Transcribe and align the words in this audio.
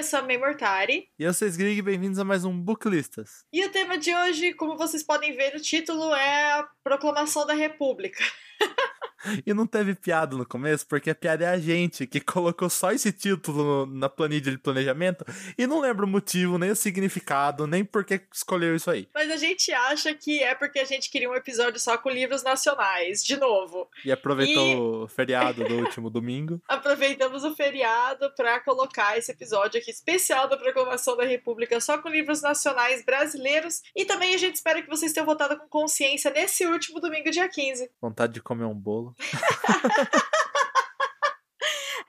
eu 0.00 0.04
sou 0.04 0.20
a 0.20 0.22
May 0.22 0.38
Mortari. 0.38 1.10
E 1.18 1.24
eu 1.24 1.34
sou 1.34 1.46
Sgrig, 1.46 1.82
bem-vindos 1.82 2.18
a 2.18 2.24
mais 2.24 2.42
um 2.42 2.58
Booklistas. 2.58 3.44
E 3.52 3.62
o 3.66 3.70
tema 3.70 3.98
de 3.98 4.14
hoje, 4.14 4.54
como 4.54 4.74
vocês 4.74 5.02
podem 5.02 5.36
ver, 5.36 5.54
o 5.54 5.60
título 5.60 6.14
é 6.14 6.52
a 6.52 6.66
Proclamação 6.82 7.46
da 7.46 7.52
República. 7.52 8.24
E 9.46 9.54
não 9.54 9.66
teve 9.66 9.94
piada 9.94 10.36
no 10.36 10.46
começo, 10.46 10.86
porque 10.86 11.10
a 11.10 11.14
piada 11.14 11.44
é 11.44 11.48
a 11.48 11.58
gente 11.58 12.06
que 12.06 12.20
colocou 12.20 12.68
só 12.68 12.92
esse 12.92 13.12
título 13.12 13.86
no, 13.86 13.86
na 13.86 14.08
planilha 14.08 14.50
de 14.50 14.58
planejamento 14.58 15.24
e 15.56 15.66
não 15.66 15.80
lembra 15.80 16.04
o 16.04 16.08
motivo, 16.08 16.58
nem 16.58 16.70
o 16.70 16.76
significado, 16.76 17.66
nem 17.66 17.84
por 17.84 18.04
que 18.04 18.20
escolheu 18.32 18.74
isso 18.74 18.90
aí. 18.90 19.08
Mas 19.14 19.30
a 19.30 19.36
gente 19.36 19.72
acha 19.72 20.14
que 20.14 20.42
é 20.42 20.54
porque 20.54 20.78
a 20.78 20.84
gente 20.84 21.10
queria 21.10 21.30
um 21.30 21.34
episódio 21.34 21.80
só 21.80 21.96
com 21.96 22.10
livros 22.10 22.42
nacionais, 22.42 23.24
de 23.24 23.36
novo. 23.36 23.88
E 24.04 24.12
aproveitou 24.12 24.66
e... 24.66 24.76
o 24.76 25.08
feriado 25.08 25.64
do 25.64 25.74
último 25.76 26.08
domingo. 26.10 26.60
Aproveitamos 26.68 27.44
o 27.44 27.54
feriado 27.54 28.32
para 28.34 28.60
colocar 28.60 29.16
esse 29.18 29.32
episódio 29.32 29.80
aqui 29.80 29.90
especial 29.90 30.48
da 30.48 30.56
Proclamação 30.56 31.16
da 31.16 31.24
República 31.24 31.80
só 31.80 31.98
com 31.98 32.08
livros 32.08 32.42
nacionais 32.42 33.04
brasileiros. 33.04 33.82
E 33.94 34.04
também 34.04 34.34
a 34.34 34.38
gente 34.38 34.56
espera 34.56 34.82
que 34.82 34.88
vocês 34.88 35.12
tenham 35.12 35.26
votado 35.26 35.58
com 35.58 35.68
consciência 35.68 36.30
nesse 36.30 36.66
último 36.66 37.00
domingo, 37.00 37.30
dia 37.30 37.48
15. 37.48 37.90
Vontade 38.00 38.34
de 38.34 38.42
comer 38.42 38.64
um 38.64 38.74
bolo. 38.74 39.09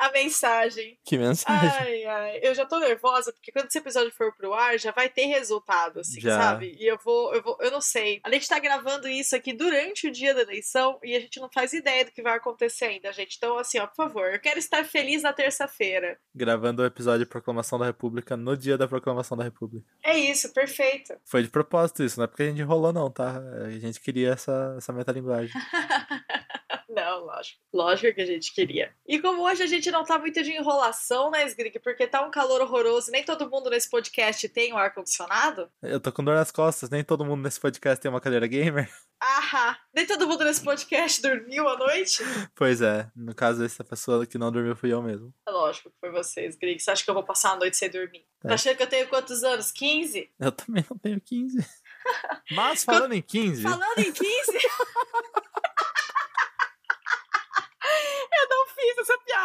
a 0.02 0.12
mensagem. 0.12 0.98
Que 1.06 1.16
mensagem? 1.16 1.70
Ai, 1.70 2.04
ai. 2.06 2.40
Eu 2.42 2.56
já 2.56 2.66
tô 2.66 2.80
nervosa, 2.80 3.32
porque 3.32 3.52
quando 3.52 3.68
esse 3.68 3.78
episódio 3.78 4.12
for 4.12 4.36
pro 4.36 4.52
ar, 4.52 4.80
já 4.80 4.92
vai 4.92 5.08
ter 5.08 5.28
resultado, 5.28 6.00
assim, 6.00 6.20
já. 6.20 6.42
sabe? 6.42 6.76
E 6.80 6.88
eu 6.88 6.98
vou, 6.98 7.36
eu 7.36 7.44
vou, 7.44 7.56
eu 7.62 7.70
não 7.70 7.82
sei. 7.82 8.20
A 8.24 8.32
gente 8.32 8.48
tá 8.48 8.58
gravando 8.58 9.08
isso 9.08 9.36
aqui 9.36 9.54
durante 9.54 10.08
o 10.08 10.12
dia 10.12 10.34
da 10.34 10.42
eleição 10.42 10.98
e 11.04 11.16
a 11.16 11.20
gente 11.20 11.40
não 11.40 11.48
faz 11.54 11.72
ideia 11.74 12.04
do 12.04 12.12
que 12.12 12.24
vai 12.24 12.36
acontecer 12.36 12.86
ainda, 12.86 13.14
gente. 13.14 13.36
Então, 13.38 13.60
assim, 13.60 13.78
ó, 13.78 13.86
por 13.86 13.96
favor, 13.96 14.34
eu 14.34 14.40
quero 14.40 14.58
estar 14.58 14.84
feliz 14.84 15.22
na 15.22 15.34
terça-feira. 15.34 16.18
Gravando 16.34 16.82
o 16.82 16.86
episódio 16.86 17.26
de 17.26 17.30
Proclamação 17.30 17.78
da 17.78 17.86
República 17.86 18.36
no 18.36 18.58
dia 18.58 18.80
da 18.80 18.88
Proclamação 18.88 19.38
da 19.38 19.44
República. 19.44 19.86
É 20.04 20.18
isso, 20.18 20.52
perfeito. 20.52 21.14
Foi 21.26 21.44
de 21.44 21.50
propósito 21.50 22.02
isso, 22.02 22.18
não 22.18 22.24
é 22.24 22.28
porque 22.28 22.42
a 22.42 22.48
gente 22.48 22.62
enrolou, 22.62 22.92
não, 22.92 23.12
tá? 23.12 23.40
A 23.66 23.70
gente 23.70 24.00
queria 24.00 24.32
essa, 24.32 24.74
essa 24.78 24.92
metalinguagem. 24.92 25.54
Não, 26.92 27.24
lógico. 27.26 27.62
Lógico 27.74 28.14
que 28.14 28.22
a 28.22 28.26
gente 28.26 28.54
queria. 28.54 28.94
E 29.08 29.18
como 29.18 29.44
hoje 29.44 29.64
a 29.64 29.66
gente 29.66 29.90
não 29.90 30.04
tá 30.04 30.20
muito 30.20 30.44
de 30.44 30.52
enrolação, 30.52 31.32
né, 31.32 31.46
Sgrig? 31.46 31.80
Porque 31.80 32.06
tá 32.06 32.22
um 32.22 32.30
calor 32.30 32.60
horroroso, 32.62 33.10
nem 33.12 33.24
todo 33.24 33.50
mundo 33.50 33.70
nesse 33.70 33.90
podcast 33.90 34.48
tem 34.50 34.74
um 34.74 34.78
ar-condicionado. 34.78 35.72
Eu 35.82 36.02
tô 36.02 36.12
com 36.12 36.22
dor 36.22 36.36
nas 36.36 36.52
costas, 36.52 36.90
nem 36.90 37.02
todo 37.02 37.24
mundo 37.24 37.44
nesse 37.44 37.62
podcast 37.62 38.02
tem 38.02 38.12
uma 38.12 38.20
cadeira 38.20 38.46
gamer. 38.46 38.92
Ah, 39.24 39.78
nem 39.94 40.04
todo 40.08 40.28
mundo 40.28 40.44
nesse 40.44 40.64
podcast 40.64 41.22
dormiu 41.22 41.70
à 41.70 41.78
noite? 41.78 42.24
Pois 42.56 42.82
é, 42.82 43.08
no 43.16 43.36
caso, 43.36 43.64
essa 43.64 43.84
pessoa 43.84 44.26
que 44.26 44.36
não 44.36 44.52
dormiu 44.52 44.76
fui 44.76 44.92
eu 44.92 45.00
mesmo. 45.00 45.32
É 45.48 45.52
lógico 45.52 45.92
que 45.92 46.00
foi 46.00 46.10
você, 46.10 46.48
Sgrig. 46.48 46.80
Você 46.80 46.90
acha 46.90 47.04
que 47.04 47.10
eu 47.12 47.14
vou 47.14 47.24
passar 47.24 47.52
a 47.52 47.56
noite 47.56 47.78
sem 47.78 47.88
dormir? 47.88 48.26
É. 48.44 48.48
Tá 48.48 48.56
achando 48.56 48.76
que 48.76 48.82
eu 48.82 48.88
tenho 48.88 49.08
quantos 49.08 49.44
anos? 49.44 49.72
15? 49.72 50.28
Eu 50.40 50.52
também 50.52 50.84
não 50.90 50.98
tenho 50.98 51.22
15. 51.22 51.56
Mas 52.50 52.84
falando 52.84 53.14
em 53.14 53.22
15. 53.22 53.62
Falando 53.62 54.00
em 54.00 54.12
15? 54.12 54.26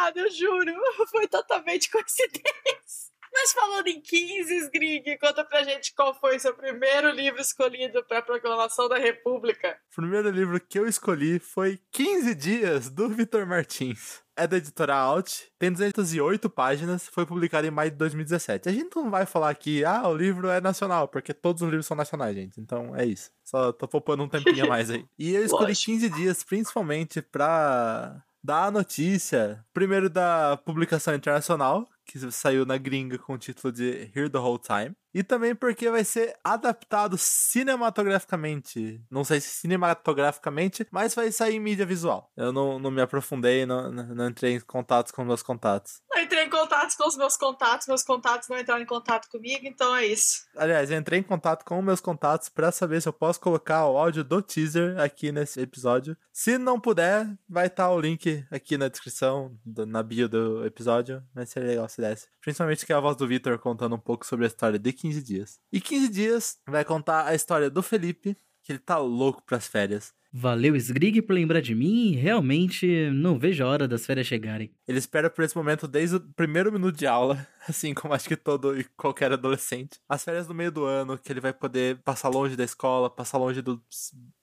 piada, 0.07 0.19
eu 0.19 0.31
juro. 0.31 0.73
Foi 1.11 1.27
totalmente 1.27 1.89
coincidência. 1.89 3.07
Mas 3.33 3.51
falando 3.51 3.87
em 3.87 4.01
15, 4.01 4.69
Grig, 4.71 5.17
conta 5.19 5.43
pra 5.43 5.61
gente 5.61 5.93
qual 5.93 6.17
foi 6.17 6.39
seu 6.39 6.55
primeiro 6.55 7.11
livro 7.11 7.41
escolhido 7.41 8.03
pra 8.05 8.21
proclamação 8.21 8.87
da 8.87 8.97
República. 8.97 9.77
O 9.91 9.95
primeiro 9.97 10.29
livro 10.29 10.59
que 10.59 10.79
eu 10.79 10.87
escolhi 10.87 11.37
foi 11.37 11.77
15 11.91 12.33
Dias, 12.33 12.89
do 12.89 13.09
Vitor 13.09 13.45
Martins. 13.45 14.21
É 14.35 14.47
da 14.47 14.57
editora 14.57 14.95
Alt, 14.95 15.41
tem 15.59 15.71
208 15.71 16.49
páginas, 16.49 17.07
foi 17.07 17.25
publicado 17.25 17.67
em 17.67 17.71
maio 17.71 17.91
de 17.91 17.97
2017. 17.97 18.69
A 18.69 18.71
gente 18.71 18.95
não 18.95 19.09
vai 19.11 19.25
falar 19.25 19.49
aqui, 19.49 19.83
ah, 19.83 20.07
o 20.07 20.15
livro 20.15 20.47
é 20.47 20.61
nacional, 20.61 21.07
porque 21.07 21.33
todos 21.33 21.61
os 21.61 21.67
livros 21.67 21.85
são 21.85 21.97
nacionais, 21.97 22.35
gente. 22.35 22.61
Então 22.61 22.95
é 22.95 23.05
isso. 23.05 23.29
Só 23.43 23.71
tô 23.71 23.87
poupando 23.87 24.23
um 24.23 24.29
tempinho 24.29 24.65
a 24.65 24.69
mais 24.69 24.89
aí. 24.89 25.05
E 25.19 25.35
eu 25.35 25.43
escolhi 25.45 25.69
Lógico. 25.71 25.91
15 25.91 26.09
dias 26.11 26.43
principalmente 26.43 27.21
pra 27.21 28.23
da 28.47 28.71
notícia, 28.71 29.61
primeiro 29.73 30.09
da 30.09 30.55
publicação 30.55 31.13
internacional, 31.13 31.85
que 32.05 32.17
saiu 32.31 32.65
na 32.65 32.77
gringa 32.77 33.17
com 33.17 33.33
o 33.33 33.37
título 33.37 33.73
de 33.73 34.09
Here 34.15 34.29
the 34.29 34.37
Whole 34.37 34.57
Time. 34.57 34.95
E 35.17 35.23
também 35.23 35.55
porque 35.55 35.89
vai 35.89 36.03
ser 36.03 36.37
adaptado 36.43 37.17
cinematograficamente. 37.17 39.01
Não 39.09 39.23
sei 39.23 39.41
se 39.41 39.49
cinematograficamente, 39.49 40.85
mas 40.91 41.15
vai 41.15 41.31
sair 41.31 41.55
em 41.55 41.59
mídia 41.59 41.87
visual. 41.87 42.31
Eu 42.37 42.53
não, 42.53 42.77
não 42.77 42.91
me 42.91 43.01
aprofundei, 43.01 43.65
não, 43.65 43.91
não 43.91 44.29
entrei 44.29 44.53
em 44.53 44.59
contatos 44.59 45.11
com 45.11 45.25
meus 45.25 45.41
contatos. 45.41 46.03
Não 46.07 46.21
entrei 46.21 46.43
em 46.43 46.49
contatos 46.51 46.95
com 46.95 47.07
os 47.07 47.17
meus 47.17 47.35
contatos, 47.35 47.87
meus 47.87 48.03
contatos 48.03 48.47
não 48.47 48.59
entraram 48.59 48.83
em 48.83 48.85
contato 48.85 49.27
comigo, 49.27 49.65
então 49.65 49.95
é 49.95 50.05
isso. 50.05 50.45
Aliás, 50.55 50.91
eu 50.91 50.99
entrei 50.99 51.19
em 51.19 51.23
contato 51.23 51.65
com 51.65 51.81
meus 51.81 51.99
contatos 51.99 52.47
para 52.47 52.71
saber 52.71 53.01
se 53.01 53.09
eu 53.09 53.13
posso 53.13 53.39
colocar 53.39 53.87
o 53.87 53.97
áudio 53.97 54.23
do 54.23 54.39
teaser 54.39 54.99
aqui 54.99 55.31
nesse 55.31 55.59
episódio. 55.59 56.15
Se 56.31 56.59
não 56.59 56.79
puder, 56.79 57.27
vai 57.49 57.65
estar 57.65 57.85
tá 57.85 57.91
o 57.91 57.99
link 57.99 58.45
aqui 58.51 58.77
na 58.77 58.87
descrição, 58.87 59.57
do, 59.65 59.83
na 59.83 60.03
bio 60.03 60.29
do 60.29 60.63
episódio, 60.63 61.23
mas 61.33 61.49
seria 61.49 61.69
legal 61.69 61.89
se 61.89 62.01
desse. 62.01 62.27
Principalmente 62.39 62.85
que 62.85 62.93
é 62.93 62.95
a 62.95 62.99
voz 62.99 63.17
do 63.17 63.27
Victor 63.27 63.57
contando 63.57 63.95
um 63.95 63.99
pouco 63.99 64.23
sobre 64.23 64.45
a 64.45 64.47
história 64.47 64.77
de 64.77 64.93
15 65.07 65.23
dias. 65.23 65.59
E 65.71 65.79
15 65.79 66.09
dias 66.09 66.57
vai 66.67 66.83
contar 66.83 67.25
a 67.25 67.35
história 67.35 67.69
do 67.69 67.81
Felipe, 67.81 68.35
que 68.63 68.73
ele 68.73 68.79
tá 68.79 68.97
louco 68.97 69.41
pras 69.45 69.67
férias. 69.67 70.13
Valeu, 70.31 70.75
Sgrig, 70.75 71.21
por 71.21 71.33
lembrar 71.33 71.61
de 71.61 71.73
mim. 71.73 72.11
Realmente 72.11 73.09
não 73.11 73.39
vejo 73.39 73.63
a 73.63 73.67
hora 73.67 73.87
das 73.87 74.05
férias 74.05 74.27
chegarem. 74.27 74.71
Ele 74.85 74.99
espera 74.99 75.29
por 75.29 75.43
esse 75.43 75.55
momento 75.55 75.87
desde 75.87 76.17
o 76.17 76.19
primeiro 76.19 76.71
minuto 76.71 76.97
de 76.97 77.07
aula, 77.07 77.47
assim 77.67 77.93
como 77.93 78.13
acho 78.13 78.27
que 78.27 78.35
todo 78.35 78.77
e 78.77 78.83
qualquer 78.97 79.31
adolescente. 79.31 79.99
As 80.07 80.23
férias 80.23 80.47
no 80.47 80.53
meio 80.53 80.71
do 80.71 80.83
ano, 80.83 81.17
que 81.17 81.31
ele 81.31 81.39
vai 81.39 81.53
poder 81.53 81.99
passar 82.03 82.27
longe 82.27 82.57
da 82.57 82.65
escola, 82.65 83.09
passar 83.09 83.37
longe 83.37 83.61
dos 83.61 83.79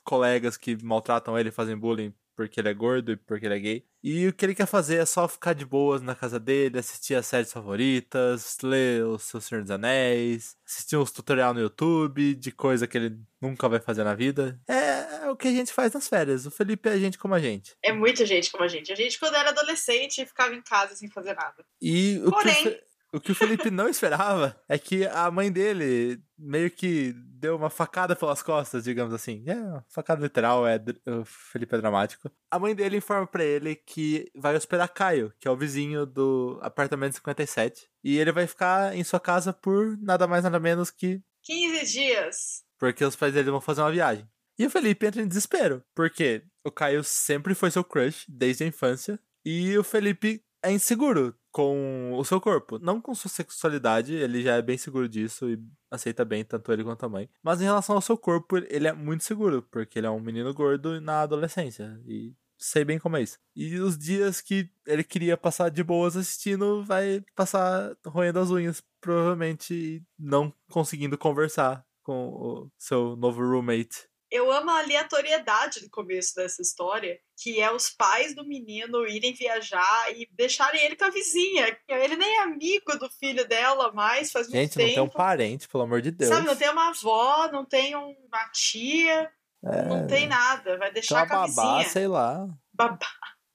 colegas 0.03 0.57
que 0.57 0.83
maltratam 0.83 1.39
ele, 1.39 1.51
fazem 1.51 1.77
bullying 1.77 2.15
porque 2.37 2.61
ele 2.61 2.69
é 2.69 2.75
gordo 2.75 3.13
e 3.13 3.17
porque 3.17 3.47
ele 3.47 3.55
é 3.55 3.59
gay. 3.59 3.87
E 4.03 4.29
o 4.29 4.33
que 4.33 4.45
ele 4.45 4.55
quer 4.55 4.67
fazer 4.67 4.97
é 4.97 5.07
só 5.07 5.27
ficar 5.27 5.55
de 5.55 5.65
boas 5.65 6.03
na 6.03 6.15
casa 6.15 6.39
dele, 6.39 6.79
assistir 6.79 7.15
as 7.15 7.27
séries 7.27 7.53
favoritas, 7.53 8.59
ler 8.63 9.05
o 9.05 9.19
seu 9.19 9.41
Senhor 9.41 9.63
dos 9.63 9.71
Anéis, 9.71 10.57
assistir 10.67 10.97
uns 10.97 11.11
tutorial 11.11 11.55
no 11.55 11.61
YouTube 11.61 12.35
de 12.35 12.53
coisa 12.53 12.87
que 12.87 12.99
ele 12.99 13.19
nunca 13.41 13.69
vai 13.69 13.81
fazer 13.81 14.05
na 14.05 14.15
vida. 14.15 14.61
É, 14.69 15.25
é 15.25 15.31
o 15.31 15.37
que 15.37 15.49
a 15.49 15.53
gente 15.53 15.73
faz 15.73 15.93
nas 15.93 16.09
férias. 16.09 16.45
O 16.45 16.51
Felipe 16.51 16.89
é 16.89 16.99
gente 16.99 17.19
como 17.19 17.35
a 17.35 17.41
gente. 17.41 17.77
É 17.83 17.93
muita 17.93 18.27
gente 18.27 18.51
como 18.51 18.65
a 18.65 18.69
gente. 18.69 18.93
A 18.93 18.97
gente, 18.97 19.19
quando 19.19 19.37
era 19.37 19.51
adolescente, 19.51 20.27
ficava 20.27 20.55
em 20.55 20.63
casa 20.63 20.95
sem 20.95 21.09
fazer 21.09 21.35
nada. 21.35 21.65
E 21.81 22.21
o 22.25 22.31
Porém... 22.31 22.63
Que 22.63 22.94
o 23.15 23.21
que 23.21 23.31
o 23.31 23.35
Felipe 23.35 23.71
não 23.71 23.89
esperava 23.89 24.61
é 24.69 24.77
que 24.77 25.07
a 25.07 25.31
mãe 25.31 25.51
dele 25.51 26.21
meio 26.37 26.69
que 26.69 27.13
deu 27.15 27.57
uma 27.57 27.71
facada 27.71 28.17
pelas 28.17 28.43
costas, 28.43 28.83
digamos 28.83 29.15
assim. 29.15 29.45
É, 29.47 29.83
facada 29.89 30.21
literal, 30.21 30.67
é, 30.67 30.83
o 31.07 31.25
Felipe 31.25 31.77
é 31.77 31.79
dramático. 31.79 32.29
A 32.51 32.59
mãe 32.59 32.75
dele 32.75 32.97
informa 32.97 33.25
para 33.25 33.45
ele 33.45 33.77
que 33.77 34.29
vai 34.35 34.57
hospedar 34.57 34.93
Caio, 34.93 35.33
que 35.39 35.47
é 35.47 35.51
o 35.51 35.57
vizinho 35.57 36.05
do 36.05 36.59
apartamento 36.61 37.15
57. 37.15 37.89
E 38.03 38.19
ele 38.19 38.33
vai 38.33 38.49
ficar 38.49 38.97
em 38.97 39.05
sua 39.05 39.21
casa 39.21 39.53
por 39.53 39.97
nada 39.99 40.27
mais 40.27 40.43
nada 40.43 40.59
menos 40.59 40.91
que 40.91 41.23
15 41.45 41.93
dias. 41.93 42.65
Porque 42.79 43.05
os 43.05 43.15
pais 43.15 43.33
dele 43.33 43.51
vão 43.51 43.61
fazer 43.61 43.83
uma 43.83 43.93
viagem. 43.93 44.29
E 44.59 44.67
o 44.67 44.71
Felipe 44.71 45.07
entra 45.07 45.23
em 45.23 45.29
desespero, 45.29 45.85
porque 45.95 46.43
o 46.65 46.71
Caio 46.71 47.05
sempre 47.05 47.55
foi 47.55 47.71
seu 47.71 47.85
crush 47.85 48.25
desde 48.29 48.65
a 48.65 48.67
infância. 48.67 49.21
E 49.45 49.77
o 49.79 49.85
Felipe 49.85 50.43
é 50.63 50.73
inseguro 50.73 51.37
com 51.55 52.13
o 52.15 52.25
seu 52.25 52.41
corpo. 52.41 52.81
Não 52.81 53.01
com 53.01 53.15
sua 53.15 53.31
sexualidade, 53.31 54.13
ele 54.13 54.43
já 54.43 54.57
é 54.57 54.63
bem 54.63 54.77
seguro 54.77 55.09
disso 55.09 55.49
e 55.49 55.57
aceita 55.89 56.25
bem 56.25 56.45
tanto 56.45 56.73
ele 56.73 56.83
quanto 56.83 57.07
a 57.07 57.09
mãe. 57.09 57.31
Mas 57.41 57.61
em 57.61 57.65
relação 57.65 57.95
ao 57.95 58.03
seu 58.03 58.19
corpo, 58.19 58.57
ele 58.57 58.89
é 58.89 58.93
muito 58.93 59.23
seguro, 59.23 59.63
porque 59.71 60.01
ele 60.01 60.09
é 60.09 60.11
um 60.11 60.19
menino 60.19 60.53
gordo 60.53 61.01
na 61.01 61.21
adolescência. 61.21 61.97
E 62.09 62.35
sei 62.59 62.85
bem 62.85 62.99
como 62.99 63.17
é 63.17 63.23
isso. 63.23 63.39
E 63.55 63.79
os 63.79 63.97
dias 63.97 64.41
que 64.41 64.69
ele 64.85 65.05
queria 65.05 65.37
passar 65.37 65.69
de 65.69 65.85
boas 65.85 66.17
assistindo, 66.17 66.83
vai 66.83 67.25
passar 67.37 67.97
roendo 68.05 68.41
as 68.41 68.51
unhas, 68.51 68.83
provavelmente, 69.01 70.03
não 70.19 70.53
conseguindo 70.69 71.17
conversar 71.17 71.87
com 72.03 72.31
o 72.31 72.71
seu 72.77 73.15
novo 73.15 73.41
roommate 73.41 74.09
eu 74.35 74.51
amo 74.51 74.69
a 74.69 74.81
aleatoriedade 74.81 75.81
do 75.81 75.89
começo 75.89 76.35
dessa 76.35 76.61
história, 76.61 77.17
que 77.41 77.61
é 77.61 77.71
os 77.71 77.89
pais 77.89 78.35
do 78.35 78.45
menino 78.45 79.07
irem 79.07 79.33
viajar 79.33 80.13
e 80.13 80.29
deixarem 80.33 80.85
ele 80.85 80.97
com 80.97 81.05
a 81.05 81.11
vizinha. 81.11 81.79
Ele 81.87 82.17
nem 82.17 82.39
é 82.39 82.43
amigo 82.43 82.99
do 82.99 83.09
filho 83.09 83.47
dela 83.47 83.93
mais, 83.93 84.33
faz 84.33 84.49
Gente, 84.49 84.57
muito 84.57 84.75
tempo. 84.75 84.89
Gente, 84.89 84.97
não 84.97 85.05
tem 85.07 85.15
um 85.15 85.17
parente, 85.17 85.69
pelo 85.69 85.85
amor 85.85 86.03
de 86.03 86.11
Deus. 86.11 86.35
Sabe, 86.35 86.49
não 86.49 86.57
tem 86.57 86.69
uma 86.69 86.89
avó, 86.89 87.49
não 87.53 87.65
tem 87.65 87.95
uma 87.95 88.51
tia, 88.53 89.31
é... 89.65 89.83
não 89.85 90.05
tem 90.09 90.27
nada. 90.27 90.79
Vai 90.79 90.93
deixar 90.93 91.29
com 91.29 91.35
a 91.35 91.47
babá, 91.47 91.47
vizinha. 91.47 91.89
sei 91.91 92.09
lá. 92.09 92.49
Babá. 92.73 93.07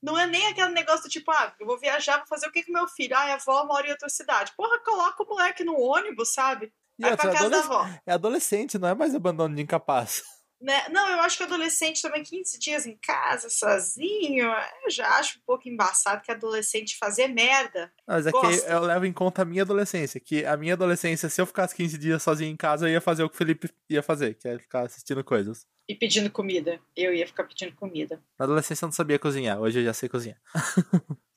Não 0.01 0.17
é 0.17 0.25
nem 0.27 0.47
aquele 0.47 0.69
negócio 0.69 1.03
do 1.03 1.09
tipo, 1.09 1.29
ah, 1.29 1.53
eu 1.59 1.67
vou 1.67 1.77
viajar, 1.77 2.19
vou 2.19 2.27
fazer 2.27 2.47
o 2.47 2.51
que 2.53 2.63
com 2.63 2.71
meu 2.71 2.87
filho? 2.87 3.17
Ah, 3.17 3.23
a 3.23 3.33
avó 3.33 3.65
mora 3.65 3.85
em 3.85 3.91
outra 3.91 4.07
cidade. 4.07 4.53
Porra, 4.55 4.79
coloca 4.79 5.23
o 5.23 5.27
moleque 5.27 5.65
no 5.65 5.77
ônibus, 5.77 6.31
sabe? 6.33 6.71
Vai 6.97 7.17
pra 7.17 7.33
casa 7.33 7.49
da 7.49 7.59
avó. 7.59 7.85
É 8.05 8.13
adolescente, 8.13 8.77
não 8.77 8.87
é 8.87 8.95
mais 8.95 9.13
abandono 9.13 9.53
de 9.53 9.61
incapaz. 9.61 10.23
Né? 10.61 10.89
Não, 10.89 11.09
eu 11.09 11.21
acho 11.21 11.37
que 11.37 11.43
adolescente 11.43 12.01
também 12.01 12.21
15 12.21 12.59
dias 12.59 12.85
em 12.85 12.97
casa, 12.97 13.49
sozinho, 13.49 14.45
eu 14.83 14.91
já 14.91 15.07
acho 15.17 15.37
um 15.37 15.41
pouco 15.45 15.69
embaçado 15.69 16.21
que 16.21 16.31
adolescente 16.31 16.97
fazer 16.97 17.27
merda. 17.27 17.91
Mas 18.05 18.27
é 18.27 18.31
Gosta. 18.31 18.65
que 18.65 18.71
eu 18.71 18.81
levo 18.81 19.05
em 19.05 19.13
conta 19.13 19.43
a 19.43 19.45
minha 19.45 19.61
adolescência, 19.61 20.19
que 20.19 20.45
a 20.45 20.57
minha 20.57 20.73
adolescência, 20.73 21.29
se 21.29 21.39
eu 21.39 21.45
ficasse 21.45 21.73
15 21.75 21.97
dias 21.97 22.21
sozinho 22.21 22.51
em 22.51 22.57
casa, 22.57 22.87
eu 22.87 22.91
ia 22.91 22.99
fazer 22.99 23.23
o 23.23 23.29
que 23.29 23.35
o 23.35 23.37
Felipe 23.37 23.69
ia 23.89 24.03
fazer, 24.03 24.33
que 24.33 24.49
é 24.49 24.59
ficar 24.59 24.81
assistindo 24.81 25.23
coisas. 25.23 25.65
E 25.87 25.95
pedindo 25.95 26.29
comida. 26.29 26.79
Eu 26.95 27.13
ia 27.13 27.25
ficar 27.25 27.45
pedindo 27.45 27.73
comida. 27.75 28.21
Na 28.37 28.43
adolescência 28.43 28.83
eu 28.83 28.87
não 28.87 28.93
sabia 28.93 29.17
cozinhar, 29.17 29.59
hoje 29.59 29.79
eu 29.79 29.85
já 29.85 29.93
sei 29.93 30.09
cozinhar. 30.09 30.39